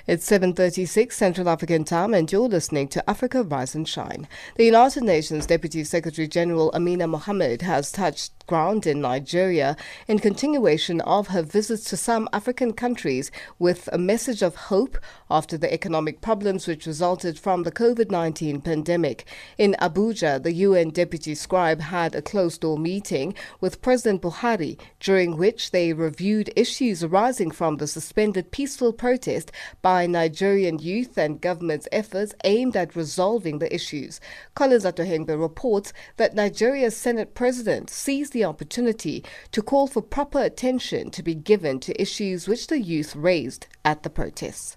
[0.04, 4.26] It's 7:36 Central African Time and you're listening to Africa Rise and Shine.
[4.56, 9.74] The United Nations Deputy Secretary General Amina Mohammed has touched ground in Nigeria
[10.06, 14.98] in continuation of her visits to some African countries with a message of hope
[15.30, 19.24] after the economic problems which resulted from the COVID-19 pandemic.
[19.56, 25.70] In Abuja, the UN Deputy Scribe had a closed-door meeting with President Buhari during which
[25.70, 29.50] they reviewed issues arising from the suspended peaceful protest
[29.80, 34.20] by Nigerian youth and government's efforts aimed at resolving the issues.
[34.54, 41.10] Collins Atohengbe reports that Nigeria's Senate President seized the opportunity to call for proper attention
[41.10, 44.76] to be given to issues which the youth raised at the protests.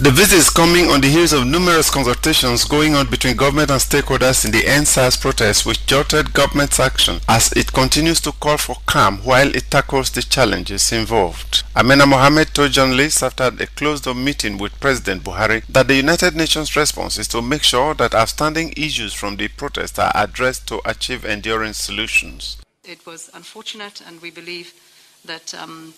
[0.00, 3.80] The visit is coming on the heels of numerous consultations going on between government and
[3.80, 8.76] stakeholders in the EndSARS protests which jolted government's action as it continues to call for
[8.86, 11.64] calm while it tackles the challenges involved.
[11.74, 16.76] Amina Mohammed told journalists after a closed-door meeting with President Buhari that the United Nations
[16.76, 21.24] response is to make sure that outstanding issues from the protests are addressed to achieve
[21.24, 22.56] enduring solutions.
[22.88, 24.72] It was unfortunate and we believe
[25.26, 25.92] that um,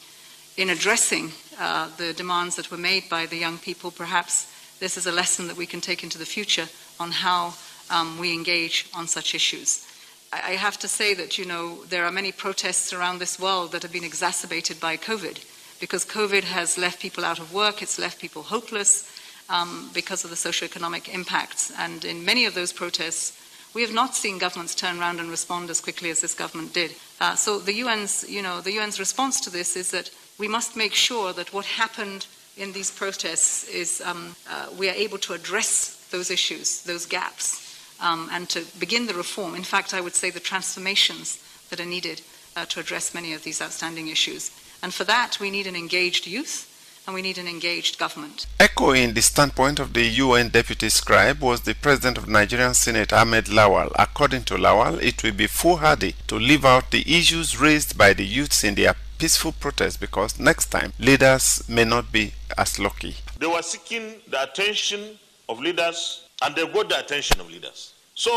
[0.56, 5.06] in addressing uh, the demands that were made by the young people, perhaps this is
[5.06, 6.66] a lesson that we can take into the future
[6.98, 7.54] on how
[7.90, 9.86] um, we engage on such issues.
[10.32, 13.70] I, I have to say that, you know, there are many protests around this world
[13.70, 15.44] that have been exacerbated by COVID
[15.78, 19.08] because COVID has left people out of work, it's left people hopeless
[19.48, 21.72] um, because of the socioeconomic impacts.
[21.78, 23.39] And in many of those protests,
[23.74, 26.94] we have not seen governments turn around and respond as quickly as this government did.
[27.20, 30.76] Uh, so the UN's, you know, the UN's response to this is that we must
[30.76, 35.34] make sure that what happened in these protests is um, uh, we are able to
[35.34, 39.54] address those issues, those gaps, um, and to begin the reform.
[39.54, 41.38] In fact, I would say the transformations
[41.70, 42.22] that are needed
[42.56, 44.50] uh, to address many of these outstanding issues.
[44.82, 46.69] And for that, we need an engaged youth
[47.06, 48.46] and we need an engaged government.
[48.58, 53.46] Echoing the standpoint of the UN Deputy Scribe was the President of Nigerian Senate Ahmed
[53.46, 53.90] Lawan.
[53.98, 58.24] According to Lawan, it will be foolhardy to leave out the issues raised by the
[58.24, 63.14] youths in their peaceful protest because next time leaders may not be as lucky.
[63.38, 67.92] They were seeking the attention of leaders and they got the attention of leaders.
[68.14, 68.30] So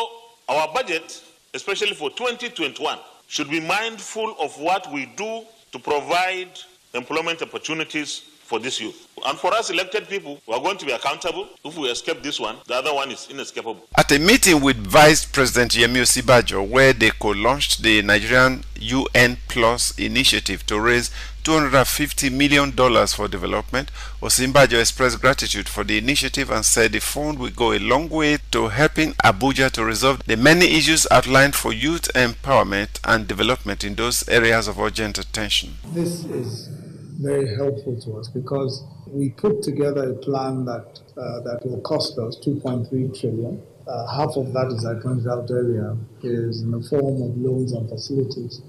[0.50, 1.22] our budget,
[1.54, 2.98] especially for 2021,
[3.28, 6.50] should be mindful of what we do to provide
[6.94, 8.24] employment opportunities
[8.54, 9.08] for this youth.
[9.26, 11.48] And for us elected people, we are going to be accountable.
[11.66, 13.82] If we escape this one, the other one is inescapable.
[13.98, 19.98] At a meeting with Vice President Yemi Osinbajo, where they co-launched the Nigerian UN Plus
[19.98, 21.10] initiative to raise
[21.44, 22.72] $250 million
[23.08, 23.90] for development,
[24.22, 28.38] Osinbajo expressed gratitude for the initiative and said the fund will go a long way
[28.52, 33.96] to helping Abuja to resolve the many issues outlined for youth empowerment and development in
[33.96, 35.78] those areas of urgent attention.
[35.92, 36.83] This is
[37.24, 42.18] very helpful to us because we put together a plan that uh, that will cost
[42.20, 43.62] us 2.3 trillion.
[43.88, 47.74] Uh, half of that, as I pointed out earlier, is in the form of loans
[47.74, 48.62] and facilities.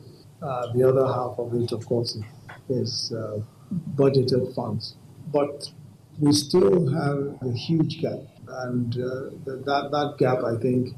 [0.43, 2.19] Uh, the other half of it, of course,
[2.69, 3.41] is uh,
[3.95, 4.97] budgeted funds.
[5.33, 5.71] But
[6.19, 10.91] we still have a huge gap, and uh, that that gap, I think,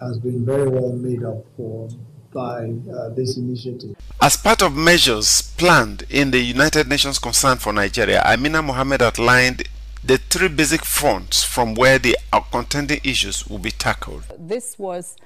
[0.00, 1.88] has been very well made up for
[2.32, 3.96] by uh, this initiative.
[4.20, 9.68] As part of measures planned in the United Nations Concern for Nigeria, Amina Mohammed outlined
[10.04, 12.16] the three basic fronts from where the
[12.50, 14.24] contending issues will be tackled.
[14.38, 15.16] This was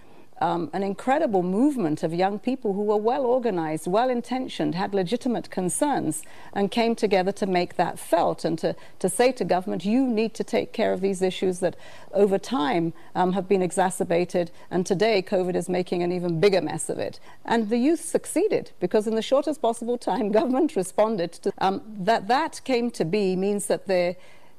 [0.41, 5.51] um, an incredible movement of young people who were well organized, well intentioned, had legitimate
[5.51, 6.23] concerns,
[6.53, 10.35] and came together to make that felt and to, to say to government, you need
[10.35, 11.77] to take care of these issues that
[12.13, 16.89] over time um, have been exacerbated, and today COVID is making an even bigger mess
[16.89, 17.19] of it.
[17.45, 22.29] And the youth succeeded because, in the shortest possible time, government responded to um, that.
[22.29, 24.17] That came to be means that there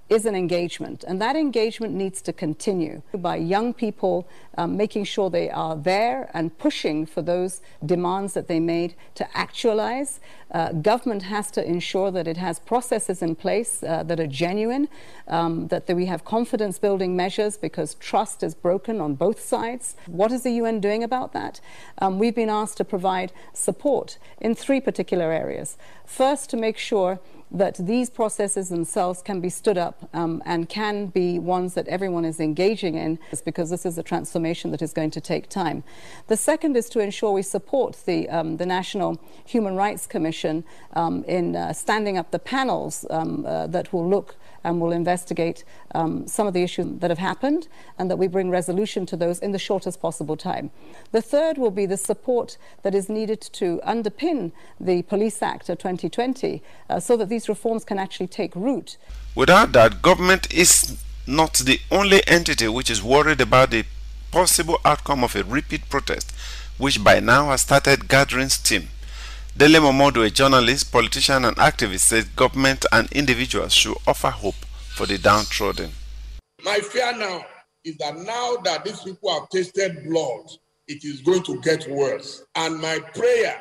[0.09, 4.27] is an engagement, and that engagement needs to continue by young people
[4.57, 9.37] um, making sure they are there and pushing for those demands that they made to
[9.37, 10.19] actualize.
[10.51, 14.87] Uh, government has to ensure that it has processes in place uh, that are genuine,
[15.27, 19.97] um, that, that we have confidence building measures because trust is broken on both sides.
[20.05, 21.59] What is the UN doing about that?
[21.99, 25.77] Um, we've been asked to provide support in three particular areas.
[26.05, 27.19] First, to make sure
[27.51, 32.25] that these processes themselves can be stood up um, and can be ones that everyone
[32.25, 35.83] is engaging in because this is a transformation that is going to take time.
[36.27, 41.23] The second is to ensure we support the, um, the National Human Rights Commission um,
[41.23, 44.35] in uh, standing up the panels um, uh, that will look
[44.67, 45.63] and will investigate
[45.95, 49.39] um, some of the issues that have happened and that we bring resolution to those
[49.39, 50.69] in the shortest possible time.
[51.13, 55.77] The third will be the support that is needed to underpin the Police Act of
[55.77, 58.97] 2020 uh, so that these reforms can actually take root.
[59.35, 63.85] Without that, government is not the only entity which is worried about the
[64.33, 66.33] possible outcome of a repeat protest,
[66.77, 68.89] which by now has started gathering steam.
[69.57, 74.53] Dele Momodu, a journalist, politician, and activist, said government and individuals should offer hope
[74.93, 75.89] for the downtrodden.
[76.63, 77.43] My fear now
[77.83, 80.45] is that now that these people have tasted blood,
[80.87, 82.43] it is going to get worse.
[82.53, 83.59] And my prayer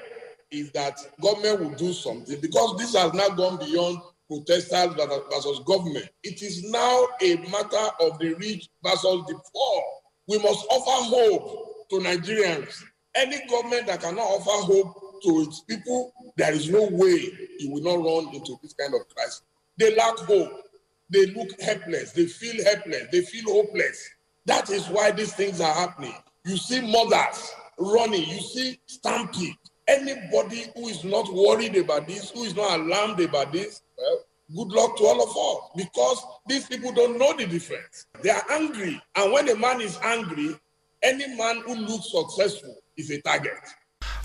[0.51, 3.97] is that government will do something because this has now gone beyond
[4.28, 4.94] protesters
[5.32, 6.11] versus government.
[6.22, 9.82] It is now a matter of the rich versus the poor.
[10.28, 12.82] We must offer hope to Nigerians.
[13.14, 17.82] Any government that cannot offer hope to its people, there is no way it will
[17.82, 19.42] not run into this kind of crisis.
[19.78, 20.62] They lack hope.
[21.10, 22.12] They look helpless.
[22.12, 23.04] They feel helpless.
[23.12, 24.08] They feel hopeless.
[24.46, 26.14] That is why these things are happening.
[26.44, 28.28] You see mothers running.
[28.28, 29.56] You see stampede.
[29.88, 34.24] Anybody who is not worried about this, who is not alarmed about this, well,
[34.56, 38.06] good luck to all of us because these people don't know the difference.
[38.22, 39.00] They are angry.
[39.14, 40.56] And when a man is angry,
[41.02, 43.52] any man who looks successful is a target.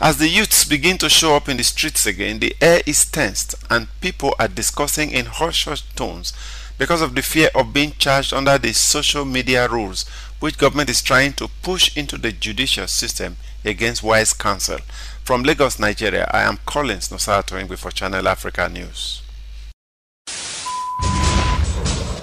[0.04, 3.54] As the youths begin to show up in the streets again, the air is tensed
[3.70, 6.34] and people are discussing in hush-hush tones
[6.80, 11.04] because of the fear of being charged under the social media rules which government is
[11.04, 14.80] trying to push into the judicial system against wise counsel.
[15.24, 19.22] From Lagos, Nigeria, I am Collins Nosato for Channel Africa News.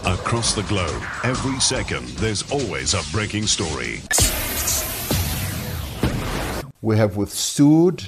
[0.04, 4.00] Across the globe, every second, there's always a breaking story
[6.80, 8.04] we have withstood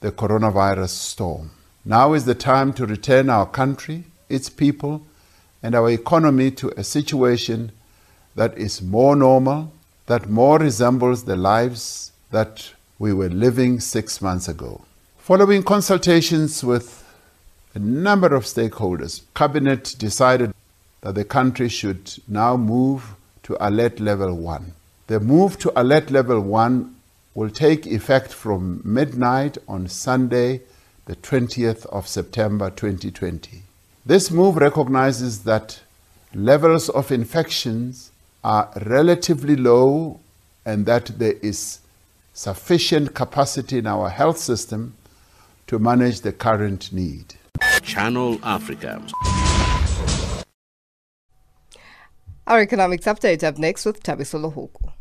[0.00, 1.50] the coronavirus storm.
[1.84, 5.02] Now is the time to return our country, its people,
[5.62, 7.72] and our economy to a situation
[8.34, 9.72] that is more normal,
[10.06, 14.82] that more resembles the lives that we were living six months ago.
[15.18, 17.04] Following consultations with
[17.74, 20.54] a number of stakeholders, Cabinet decided
[21.00, 24.72] that the country should now move to alert level one.
[25.08, 26.95] The move to alert level one
[27.36, 30.62] will take effect from midnight on Sunday,
[31.04, 33.62] the 20th of September 2020.
[34.06, 35.80] This move recognizes that
[36.34, 38.10] levels of infections
[38.42, 40.18] are relatively low
[40.64, 41.80] and that there is
[42.32, 44.94] sufficient capacity in our health system
[45.66, 47.34] to manage the current need.
[47.82, 49.02] Channel Africa.
[52.46, 54.95] Our economics update up next with Tabiso Lohoko.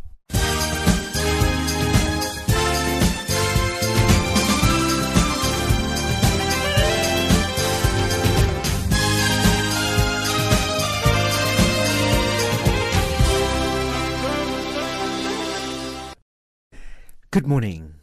[17.35, 17.95] Good morning.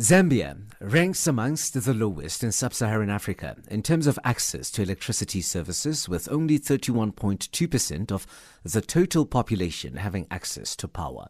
[0.00, 5.40] Zambia ranks amongst the lowest in sub Saharan Africa in terms of access to electricity
[5.40, 8.26] services, with only 31.2% of
[8.64, 11.28] the total population having access to power.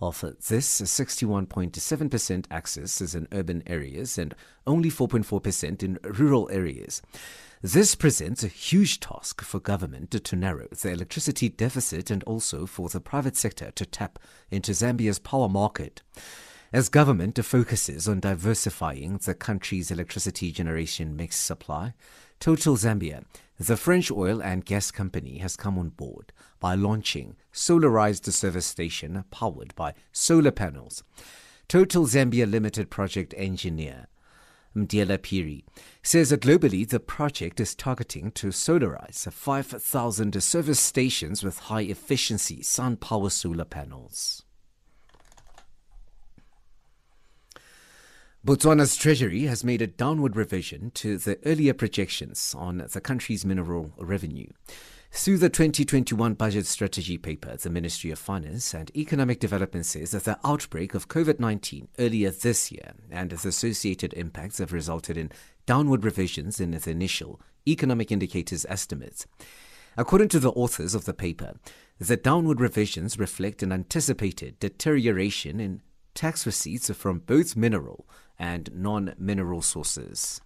[0.00, 4.32] Of this, 61.7% access is in urban areas and
[4.64, 7.02] only 4.4% in rural areas.
[7.64, 12.90] This presents a huge task for government to narrow the electricity deficit and also for
[12.90, 14.18] the private sector to tap
[14.50, 16.02] into Zambia's power market.
[16.74, 21.94] As government focuses on diversifying the country's electricity generation mix supply,
[22.38, 23.24] Total Zambia,
[23.58, 29.24] the French oil and gas company, has come on board by launching solarized service station
[29.30, 31.02] powered by solar panels.
[31.66, 34.08] Total Zambia Limited project engineer
[34.76, 35.64] Mdiela Piri
[36.02, 42.58] says that globally the project is targeting to solarize 5,000 service stations with high efficiency
[42.58, 44.42] SunPower solar panels.
[48.44, 53.92] Botswana's treasury has made a downward revision to the earlier projections on the country's mineral
[53.96, 54.48] revenue.
[55.16, 60.24] Through the 2021 budget strategy paper, the Ministry of Finance and Economic Development says that
[60.24, 65.30] the outbreak of COVID 19 earlier this year and its associated impacts have resulted in
[65.66, 69.24] downward revisions in its initial economic indicators estimates.
[69.96, 71.54] According to the authors of the paper,
[72.00, 75.80] the downward revisions reflect an anticipated deterioration in
[76.14, 78.04] tax receipts from both mineral
[78.36, 80.40] and non mineral sources.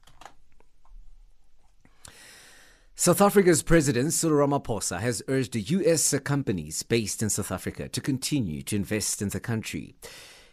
[3.01, 6.13] South Africa's President Cyril Ramaphosa has urged U.S.
[6.25, 9.95] companies based in South Africa to continue to invest in the country.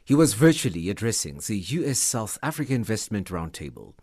[0.04, 1.98] He was virtually addressing the U.S.
[1.98, 3.96] South Africa Investment Roundtable.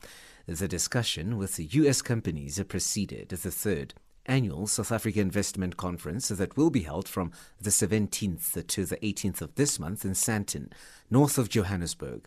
[0.48, 2.02] The discussion with the U.S.
[2.02, 3.94] companies preceded the third
[4.26, 7.30] annual South Africa Investment Conference that will be held from
[7.60, 10.72] the 17th to the 18th of this month in Sandton,
[11.08, 12.26] north of Johannesburg.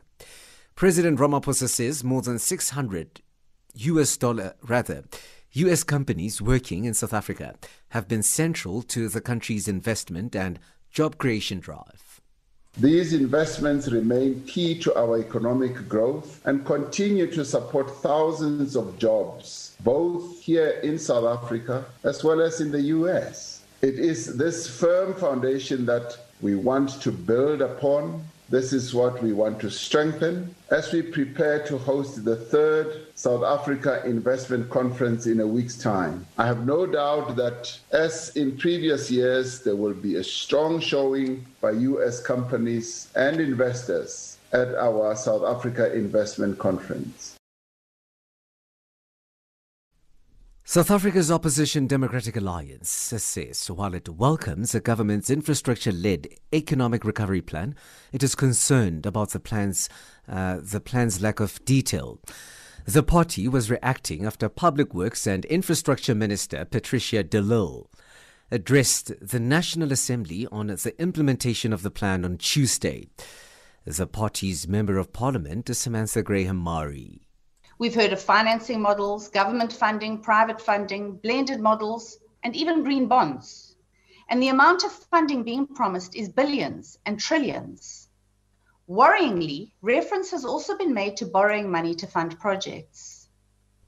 [0.76, 3.20] President Ramaphosa says more than 600
[3.78, 5.04] US dollar, rather,
[5.56, 7.56] US companies working in South Africa
[7.92, 10.60] have been central to the country's investment and
[10.92, 12.20] job creation drive.
[12.78, 19.78] These investments remain key to our economic growth and continue to support thousands of jobs,
[19.80, 23.62] both here in South Africa as well as in the US.
[23.82, 29.34] It is this firm foundation that we want to build upon this is what we
[29.34, 35.40] want to strengthen as we prepare to host the third South Africa Investment Conference in
[35.40, 36.26] a week's time.
[36.38, 41.46] I have no doubt that, as in previous years, there will be a strong showing
[41.62, 42.22] by U.S.
[42.22, 47.35] companies and investors at our South Africa Investment Conference.
[50.68, 57.40] South Africa's opposition Democratic Alliance says while it welcomes the government's infrastructure led economic recovery
[57.40, 57.76] plan,
[58.12, 59.90] it is concerned about the plan's,
[60.28, 62.20] uh, the plan's lack of detail.
[62.86, 67.88] The party was reacting after Public Works and Infrastructure Minister Patricia de Lille
[68.50, 73.08] addressed the National Assembly on the implementation of the plan on Tuesday.
[73.86, 77.20] The party's Member of Parliament, Samantha Graham-Maré,
[77.78, 83.76] We've heard of financing models, government funding, private funding, blended models, and even green bonds.
[84.30, 88.08] And the amount of funding being promised is billions and trillions.
[88.88, 93.28] Worryingly, reference has also been made to borrowing money to fund projects.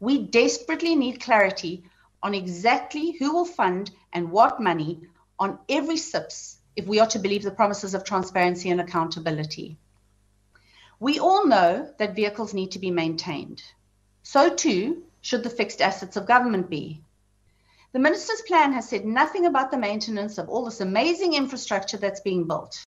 [0.01, 1.85] We desperately need clarity
[2.21, 4.99] on exactly who will fund and what money
[5.39, 9.77] on every SIPS if we are to believe the promises of transparency and accountability.
[10.99, 13.63] We all know that vehicles need to be maintained.
[14.29, 17.01] So too should the fixed assets of government be.
[17.93, 22.19] The minister's plan has said nothing about the maintenance of all this amazing infrastructure that's
[22.19, 22.83] being built.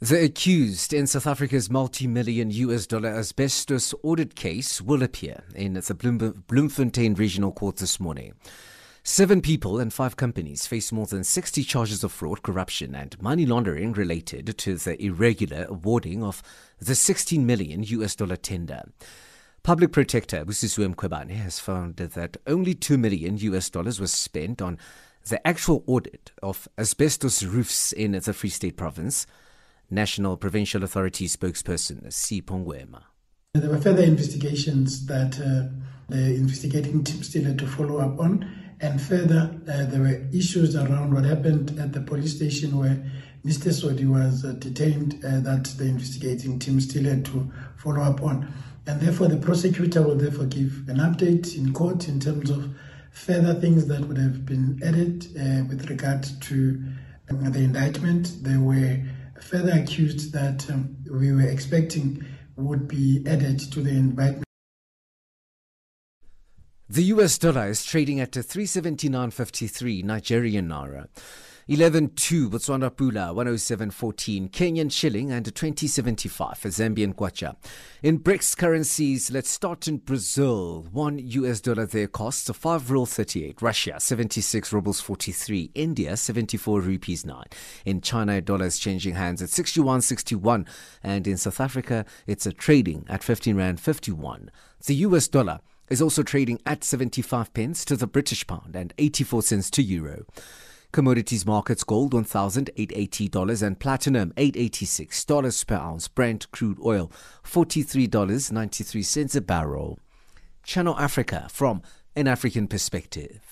[0.00, 6.34] The accused in South Africa's multi-million US dollar asbestos audit case will appear in the
[6.46, 8.36] Bloemfontein Regional Court this morning.
[9.10, 13.46] Seven people and five companies face more than 60 charges of fraud, corruption, and money
[13.46, 16.42] laundering related to the irregular awarding of
[16.78, 18.82] the 16 million US dollar tender.
[19.62, 24.76] Public Protector Busisiwe Mkhwebane has found that only 2 million US dollars was spent on
[25.30, 29.26] the actual audit of asbestos roofs in the Free State province.
[29.90, 33.04] National Prosecuting Authority spokesperson Sipho Ngwema.
[33.54, 35.72] There were further investigations that uh,
[36.10, 40.76] the investigating team still had to follow up on And further, uh, there were issues
[40.76, 43.02] around what happened at the police station where
[43.44, 43.72] Mr.
[43.72, 48.52] Sodi was uh, detained uh, that the investigating team still had to follow up on.
[48.86, 52.70] And therefore, the prosecutor will therefore give an update in court in terms of
[53.10, 56.82] further things that would have been added uh, with regard to
[57.30, 58.32] um, the indictment.
[58.42, 59.02] There were
[59.40, 62.24] further accused that um, we were expecting
[62.56, 64.47] would be added to the indictment.
[66.90, 71.06] The US dollar is trading at 379.53 Nigerian naira.
[71.68, 77.56] 11.2 Botswana Pula, 107.14 Kenyan shilling and 20.75 for Zambian kwacha.
[78.02, 80.86] In BRICS currencies, let's start in Brazil.
[80.90, 83.60] 1 US dollar there costs 5 ruble 38.
[83.60, 85.70] Russia, 76 rubles 43.
[85.74, 87.44] India, 74 rupees 9.
[87.84, 90.66] In China, a dollar is changing hands at 61.61.
[91.02, 94.50] And in South Africa, it's a trading at 15 Rand 51.
[94.86, 95.60] The US dollar
[95.90, 100.24] is also trading at 75 pence to the British pound and 84 cents to euro.
[100.90, 106.08] Commodities markets gold $1,880 and platinum $886 per ounce.
[106.08, 107.12] Brent crude oil
[107.44, 109.98] $43.93 a barrel.
[110.62, 111.82] Channel Africa from
[112.16, 113.47] an African perspective.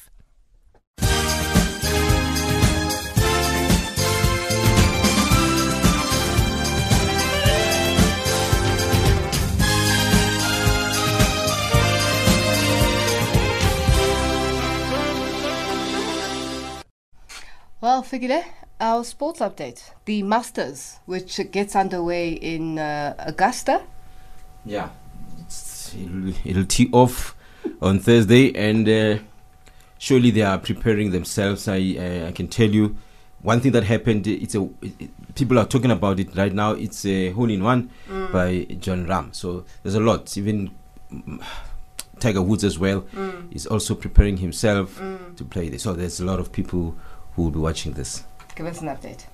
[17.87, 18.43] Well, Figile,
[18.81, 19.93] our sports update.
[20.07, 23.81] The Masters, which gets underway in uh, Augusta.
[24.65, 24.89] Yeah,
[25.39, 27.37] it's, it'll, it'll tee off
[27.81, 29.23] on Thursday, and uh,
[29.99, 31.69] surely they are preparing themselves.
[31.69, 32.97] I uh, I can tell you
[33.43, 34.27] one thing that happened.
[34.27, 36.73] It's a it, people are talking about it right now.
[36.73, 38.33] It's a hole in one Mm.
[38.33, 39.33] by Jon Rahm.
[39.33, 40.37] So there's a lot.
[40.37, 40.73] Even
[42.19, 43.55] Tiger Woods as well Mm.
[43.55, 45.37] is also preparing himself Mm.
[45.37, 45.85] to play this.
[45.85, 46.97] So there's a lot of people
[47.37, 48.25] who will be watching this.
[48.57, 49.27] Give us an update.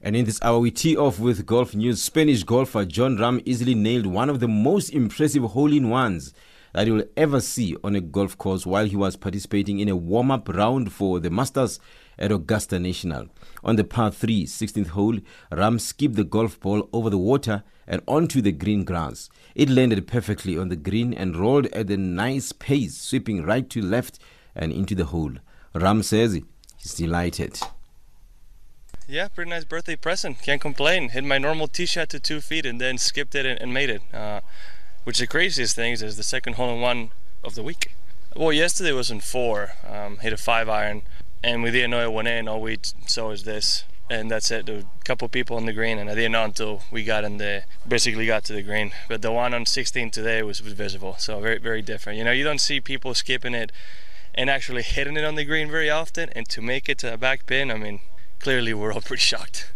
[0.00, 2.00] And in this hour, we tee off with golf news.
[2.00, 6.32] Spanish golfer Jon Rahm easily nailed one of the most impressive hole in ones
[6.78, 9.96] that you will ever see on a golf course while he was participating in a
[9.96, 11.80] warm up round for the Masters
[12.16, 13.26] at Augusta National.
[13.64, 15.18] On the par 3 16th hole,
[15.50, 19.28] Rahm skipped the golf ball over the water and onto the green grass.
[19.56, 23.82] It landed perfectly on the green and rolled at a nice pace, sweeping right to
[23.82, 24.20] left
[24.54, 25.32] and into the hole.
[25.74, 26.40] Rahm says
[26.76, 27.58] he's delighted.
[29.08, 30.42] Yeah, pretty nice birthday present.
[30.42, 31.08] Can't complain.
[31.08, 33.90] Hit my normal tee shot to two feet and then skipped it and, and made
[33.90, 34.02] it.
[34.14, 34.42] Uh,
[35.04, 37.10] which the craziest thing is, is the second hole in one
[37.44, 37.92] of the week.
[38.36, 39.72] Well, yesterday was in four.
[39.86, 41.02] Um, hit a five iron,
[41.42, 42.46] and we didn't know it went in.
[42.46, 44.66] All we saw is this, and that's it.
[44.66, 47.24] There were a couple people on the green, and I didn't know until we got
[47.24, 48.92] in the basically got to the green.
[49.08, 52.18] But the one on 16 today was, was visible, so very very different.
[52.18, 53.72] You know, you don't see people skipping it
[54.34, 57.16] and actually hitting it on the green very often, and to make it to a
[57.16, 58.00] back pin, I mean,
[58.38, 59.72] clearly we're all pretty shocked.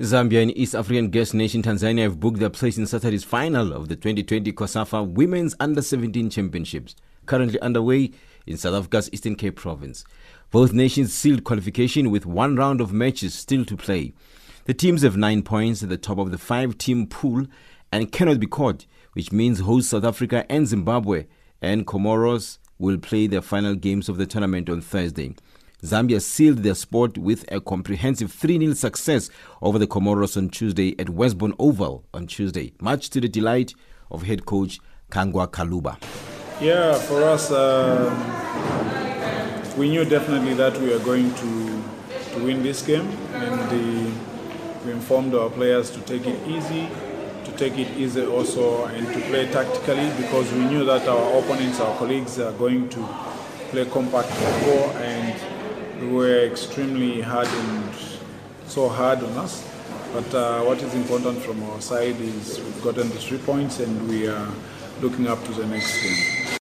[0.00, 3.86] Zambia and East African guest nation Tanzania have booked their place in Saturday's final of
[3.86, 8.10] the 2020 COSAFA Women's Under 17 Championships, currently underway
[8.44, 10.04] in South Africa's Eastern Cape province.
[10.50, 14.14] Both nations sealed qualification with one round of matches still to play.
[14.64, 17.46] The teams have nine points at the top of the five team pool
[17.92, 21.26] and cannot be caught, which means host South Africa and Zimbabwe
[21.62, 25.36] and Comoros will play their final games of the tournament on Thursday.
[25.84, 29.28] Zambia sealed their spot with a comprehensive 3 0 success
[29.60, 33.74] over the Comoros on Tuesday at Westbourne Oval on Tuesday, much to the delight
[34.10, 34.80] of head coach
[35.10, 35.98] Kangwa Kaluba.
[36.58, 38.16] Yeah, for us, um,
[39.76, 41.82] we knew definitely that we are going to,
[42.32, 44.10] to win this game, and the,
[44.86, 46.88] we informed our players to take it easy,
[47.44, 51.78] to take it easy also, and to play tactically because we knew that our opponents,
[51.78, 53.06] our colleagues, are going to
[53.70, 55.53] play compact football, and
[56.00, 57.94] we were extremely hard and
[58.66, 59.68] so hard on us.
[60.12, 64.08] But uh, what is important from our side is we've gotten the three points, and
[64.08, 64.48] we are
[65.00, 66.58] looking up to the next game.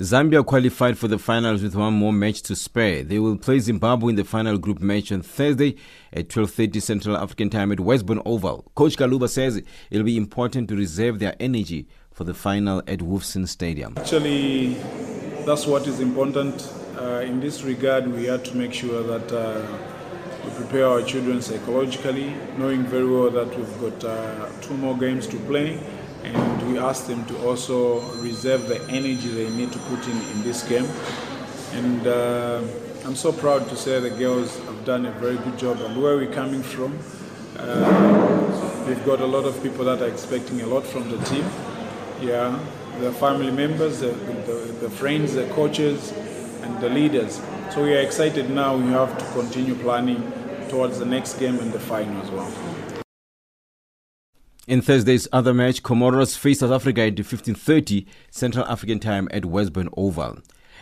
[0.00, 3.04] Zambia qualified for the finals with one more match to spare.
[3.04, 5.76] They will play Zimbabwe in the final group match on Thursday
[6.12, 8.64] at 12:30 Central African Time at Westbourne Oval.
[8.74, 13.46] Coach Kaluba says it'll be important to reserve their energy for the final at Wolfson
[13.46, 13.94] Stadium.
[13.96, 14.74] Actually,
[15.46, 16.68] that's what is important.
[17.04, 19.60] Uh, in this regard, we had to make sure that uh,
[20.42, 25.26] we prepare our children psychologically, knowing very well that we've got uh, two more games
[25.26, 25.78] to play
[26.22, 30.42] and we ask them to also reserve the energy they need to put in in
[30.44, 30.88] this game.
[31.72, 32.62] And uh,
[33.04, 35.82] I'm so proud to say the girls have done a very good job.
[35.82, 36.98] And where we're coming from,
[37.58, 41.44] uh, we've got a lot of people that are expecting a lot from the team.
[42.22, 42.58] Yeah,
[43.00, 46.14] the family members, the, the, the friends, the coaches,
[46.64, 47.40] and the leaders.
[47.70, 48.76] So we are excited now.
[48.76, 50.32] We have to continue planning
[50.68, 52.52] towards the next game and the final as well.
[54.66, 59.90] In Thursday's other match, Comoros face South Africa at 15:30 Central African Time at Westbourne
[59.94, 60.38] Oval.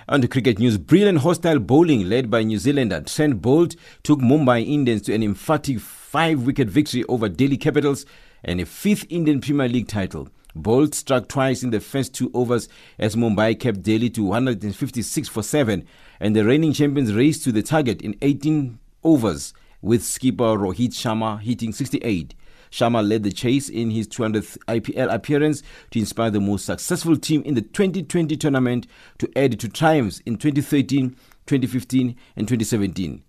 [0.09, 4.64] On the cricket news, brilliant hostile bowling led by New Zealander Trent Boult took Mumbai
[4.66, 8.07] Indians to an emphatic five-wicket victory over Delhi Capitals
[8.45, 10.28] and a fifth Indian Premier League title.
[10.57, 15.42] Boult struck twice in the first two overs as Mumbai kept Delhi to 156 for
[15.42, 15.86] 7
[16.20, 21.40] and the reigning champions raced to the target in 18 overs with skipper Rohit Sharma
[21.40, 22.34] hitting 68.
[22.70, 27.42] Sharma led the chase in his 200th IPL appearance to inspire the most successful team
[27.42, 28.86] in the 2020 tournament
[29.18, 31.11] to add to triumphs in 2013,
[31.46, 33.22] 2015, and 2017,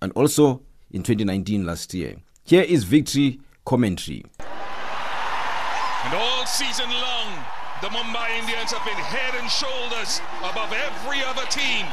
[0.00, 0.62] and also
[0.92, 2.16] in 2019 last year.
[2.44, 4.24] Here is victory commentary.
[6.44, 7.32] All season long,
[7.80, 11.86] the Mumbai Indians have been head and shoulders above every other team.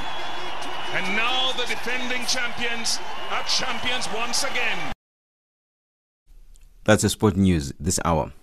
[0.91, 2.99] And now the defending champions
[3.30, 4.78] are champions once again.
[6.84, 8.34] That's the sport news this hour.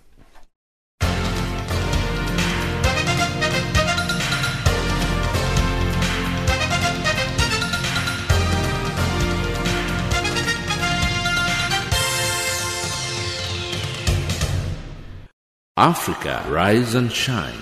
[15.81, 17.55] Africa, rise and shine.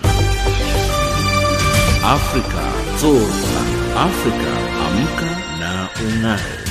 [2.01, 2.65] Africa,
[2.97, 3.61] zorka.
[3.93, 4.53] Africa,
[4.85, 6.66] amka na ung'are.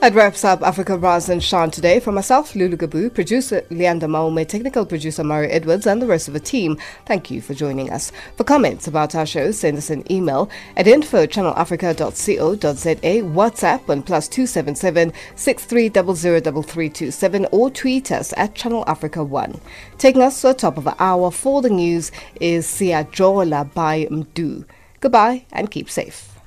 [0.00, 1.98] That wraps up Africa Rise and Shine today.
[1.98, 6.34] For myself, Lulu Gabu, producer Leander Maume, technical producer Murray Edwards, and the rest of
[6.34, 8.12] the team, thank you for joining us.
[8.36, 15.12] For comments about our show, send us an email at infochannelafrica.co.za, WhatsApp on plus 277
[15.34, 19.60] 63003327, or tweet us at Channel Africa 1.
[19.98, 24.04] Taking us to the top of the hour for the news is Sia Jola by
[24.04, 24.64] Mdu.
[25.00, 26.38] Goodbye and keep safe.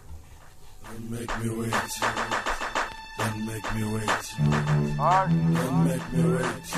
[3.22, 4.26] Don't make me wait.
[4.97, 6.69] Don't make me wait.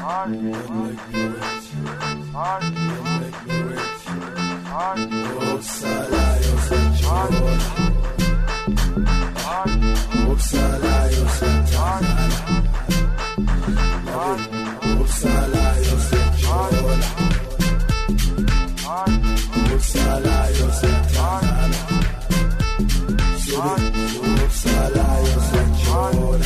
[0.00, 1.64] Don't make me wait.
[2.32, 4.04] Don't make me rich.
[5.52, 7.32] Uppsala, jag sen kör.
[10.30, 12.04] Uppsala, jag sen kör.
[15.00, 16.74] Uppsala, jag sen kör.
[19.74, 21.38] Uppsala, jag sen kör.
[24.34, 25.53] Uppsala, jag sen kör
[26.04, 26.43] on.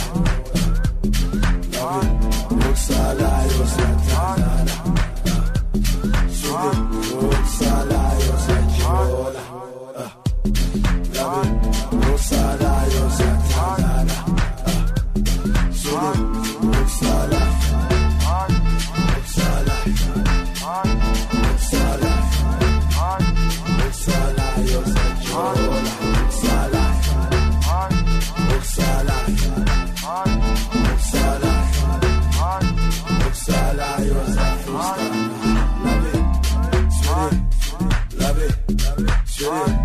[39.49, 39.81] Love it.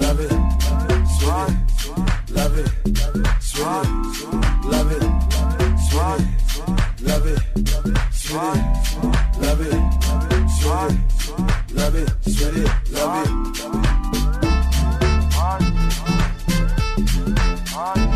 [0.00, 0.30] Love it.
[1.24, 1.58] Love it.
[2.30, 2.70] Love it.
[3.58, 4.22] Love it.
[4.64, 5.02] Love it.
[5.94, 6.34] Love it.
[7.02, 7.40] Love it.
[8.12, 8.60] Swag.
[9.40, 9.74] Love it.
[10.60, 10.94] Swag.
[11.72, 12.08] Love it.
[12.28, 12.70] Love it.
[12.92, 13.34] Love it.
[17.72, 18.13] Love it.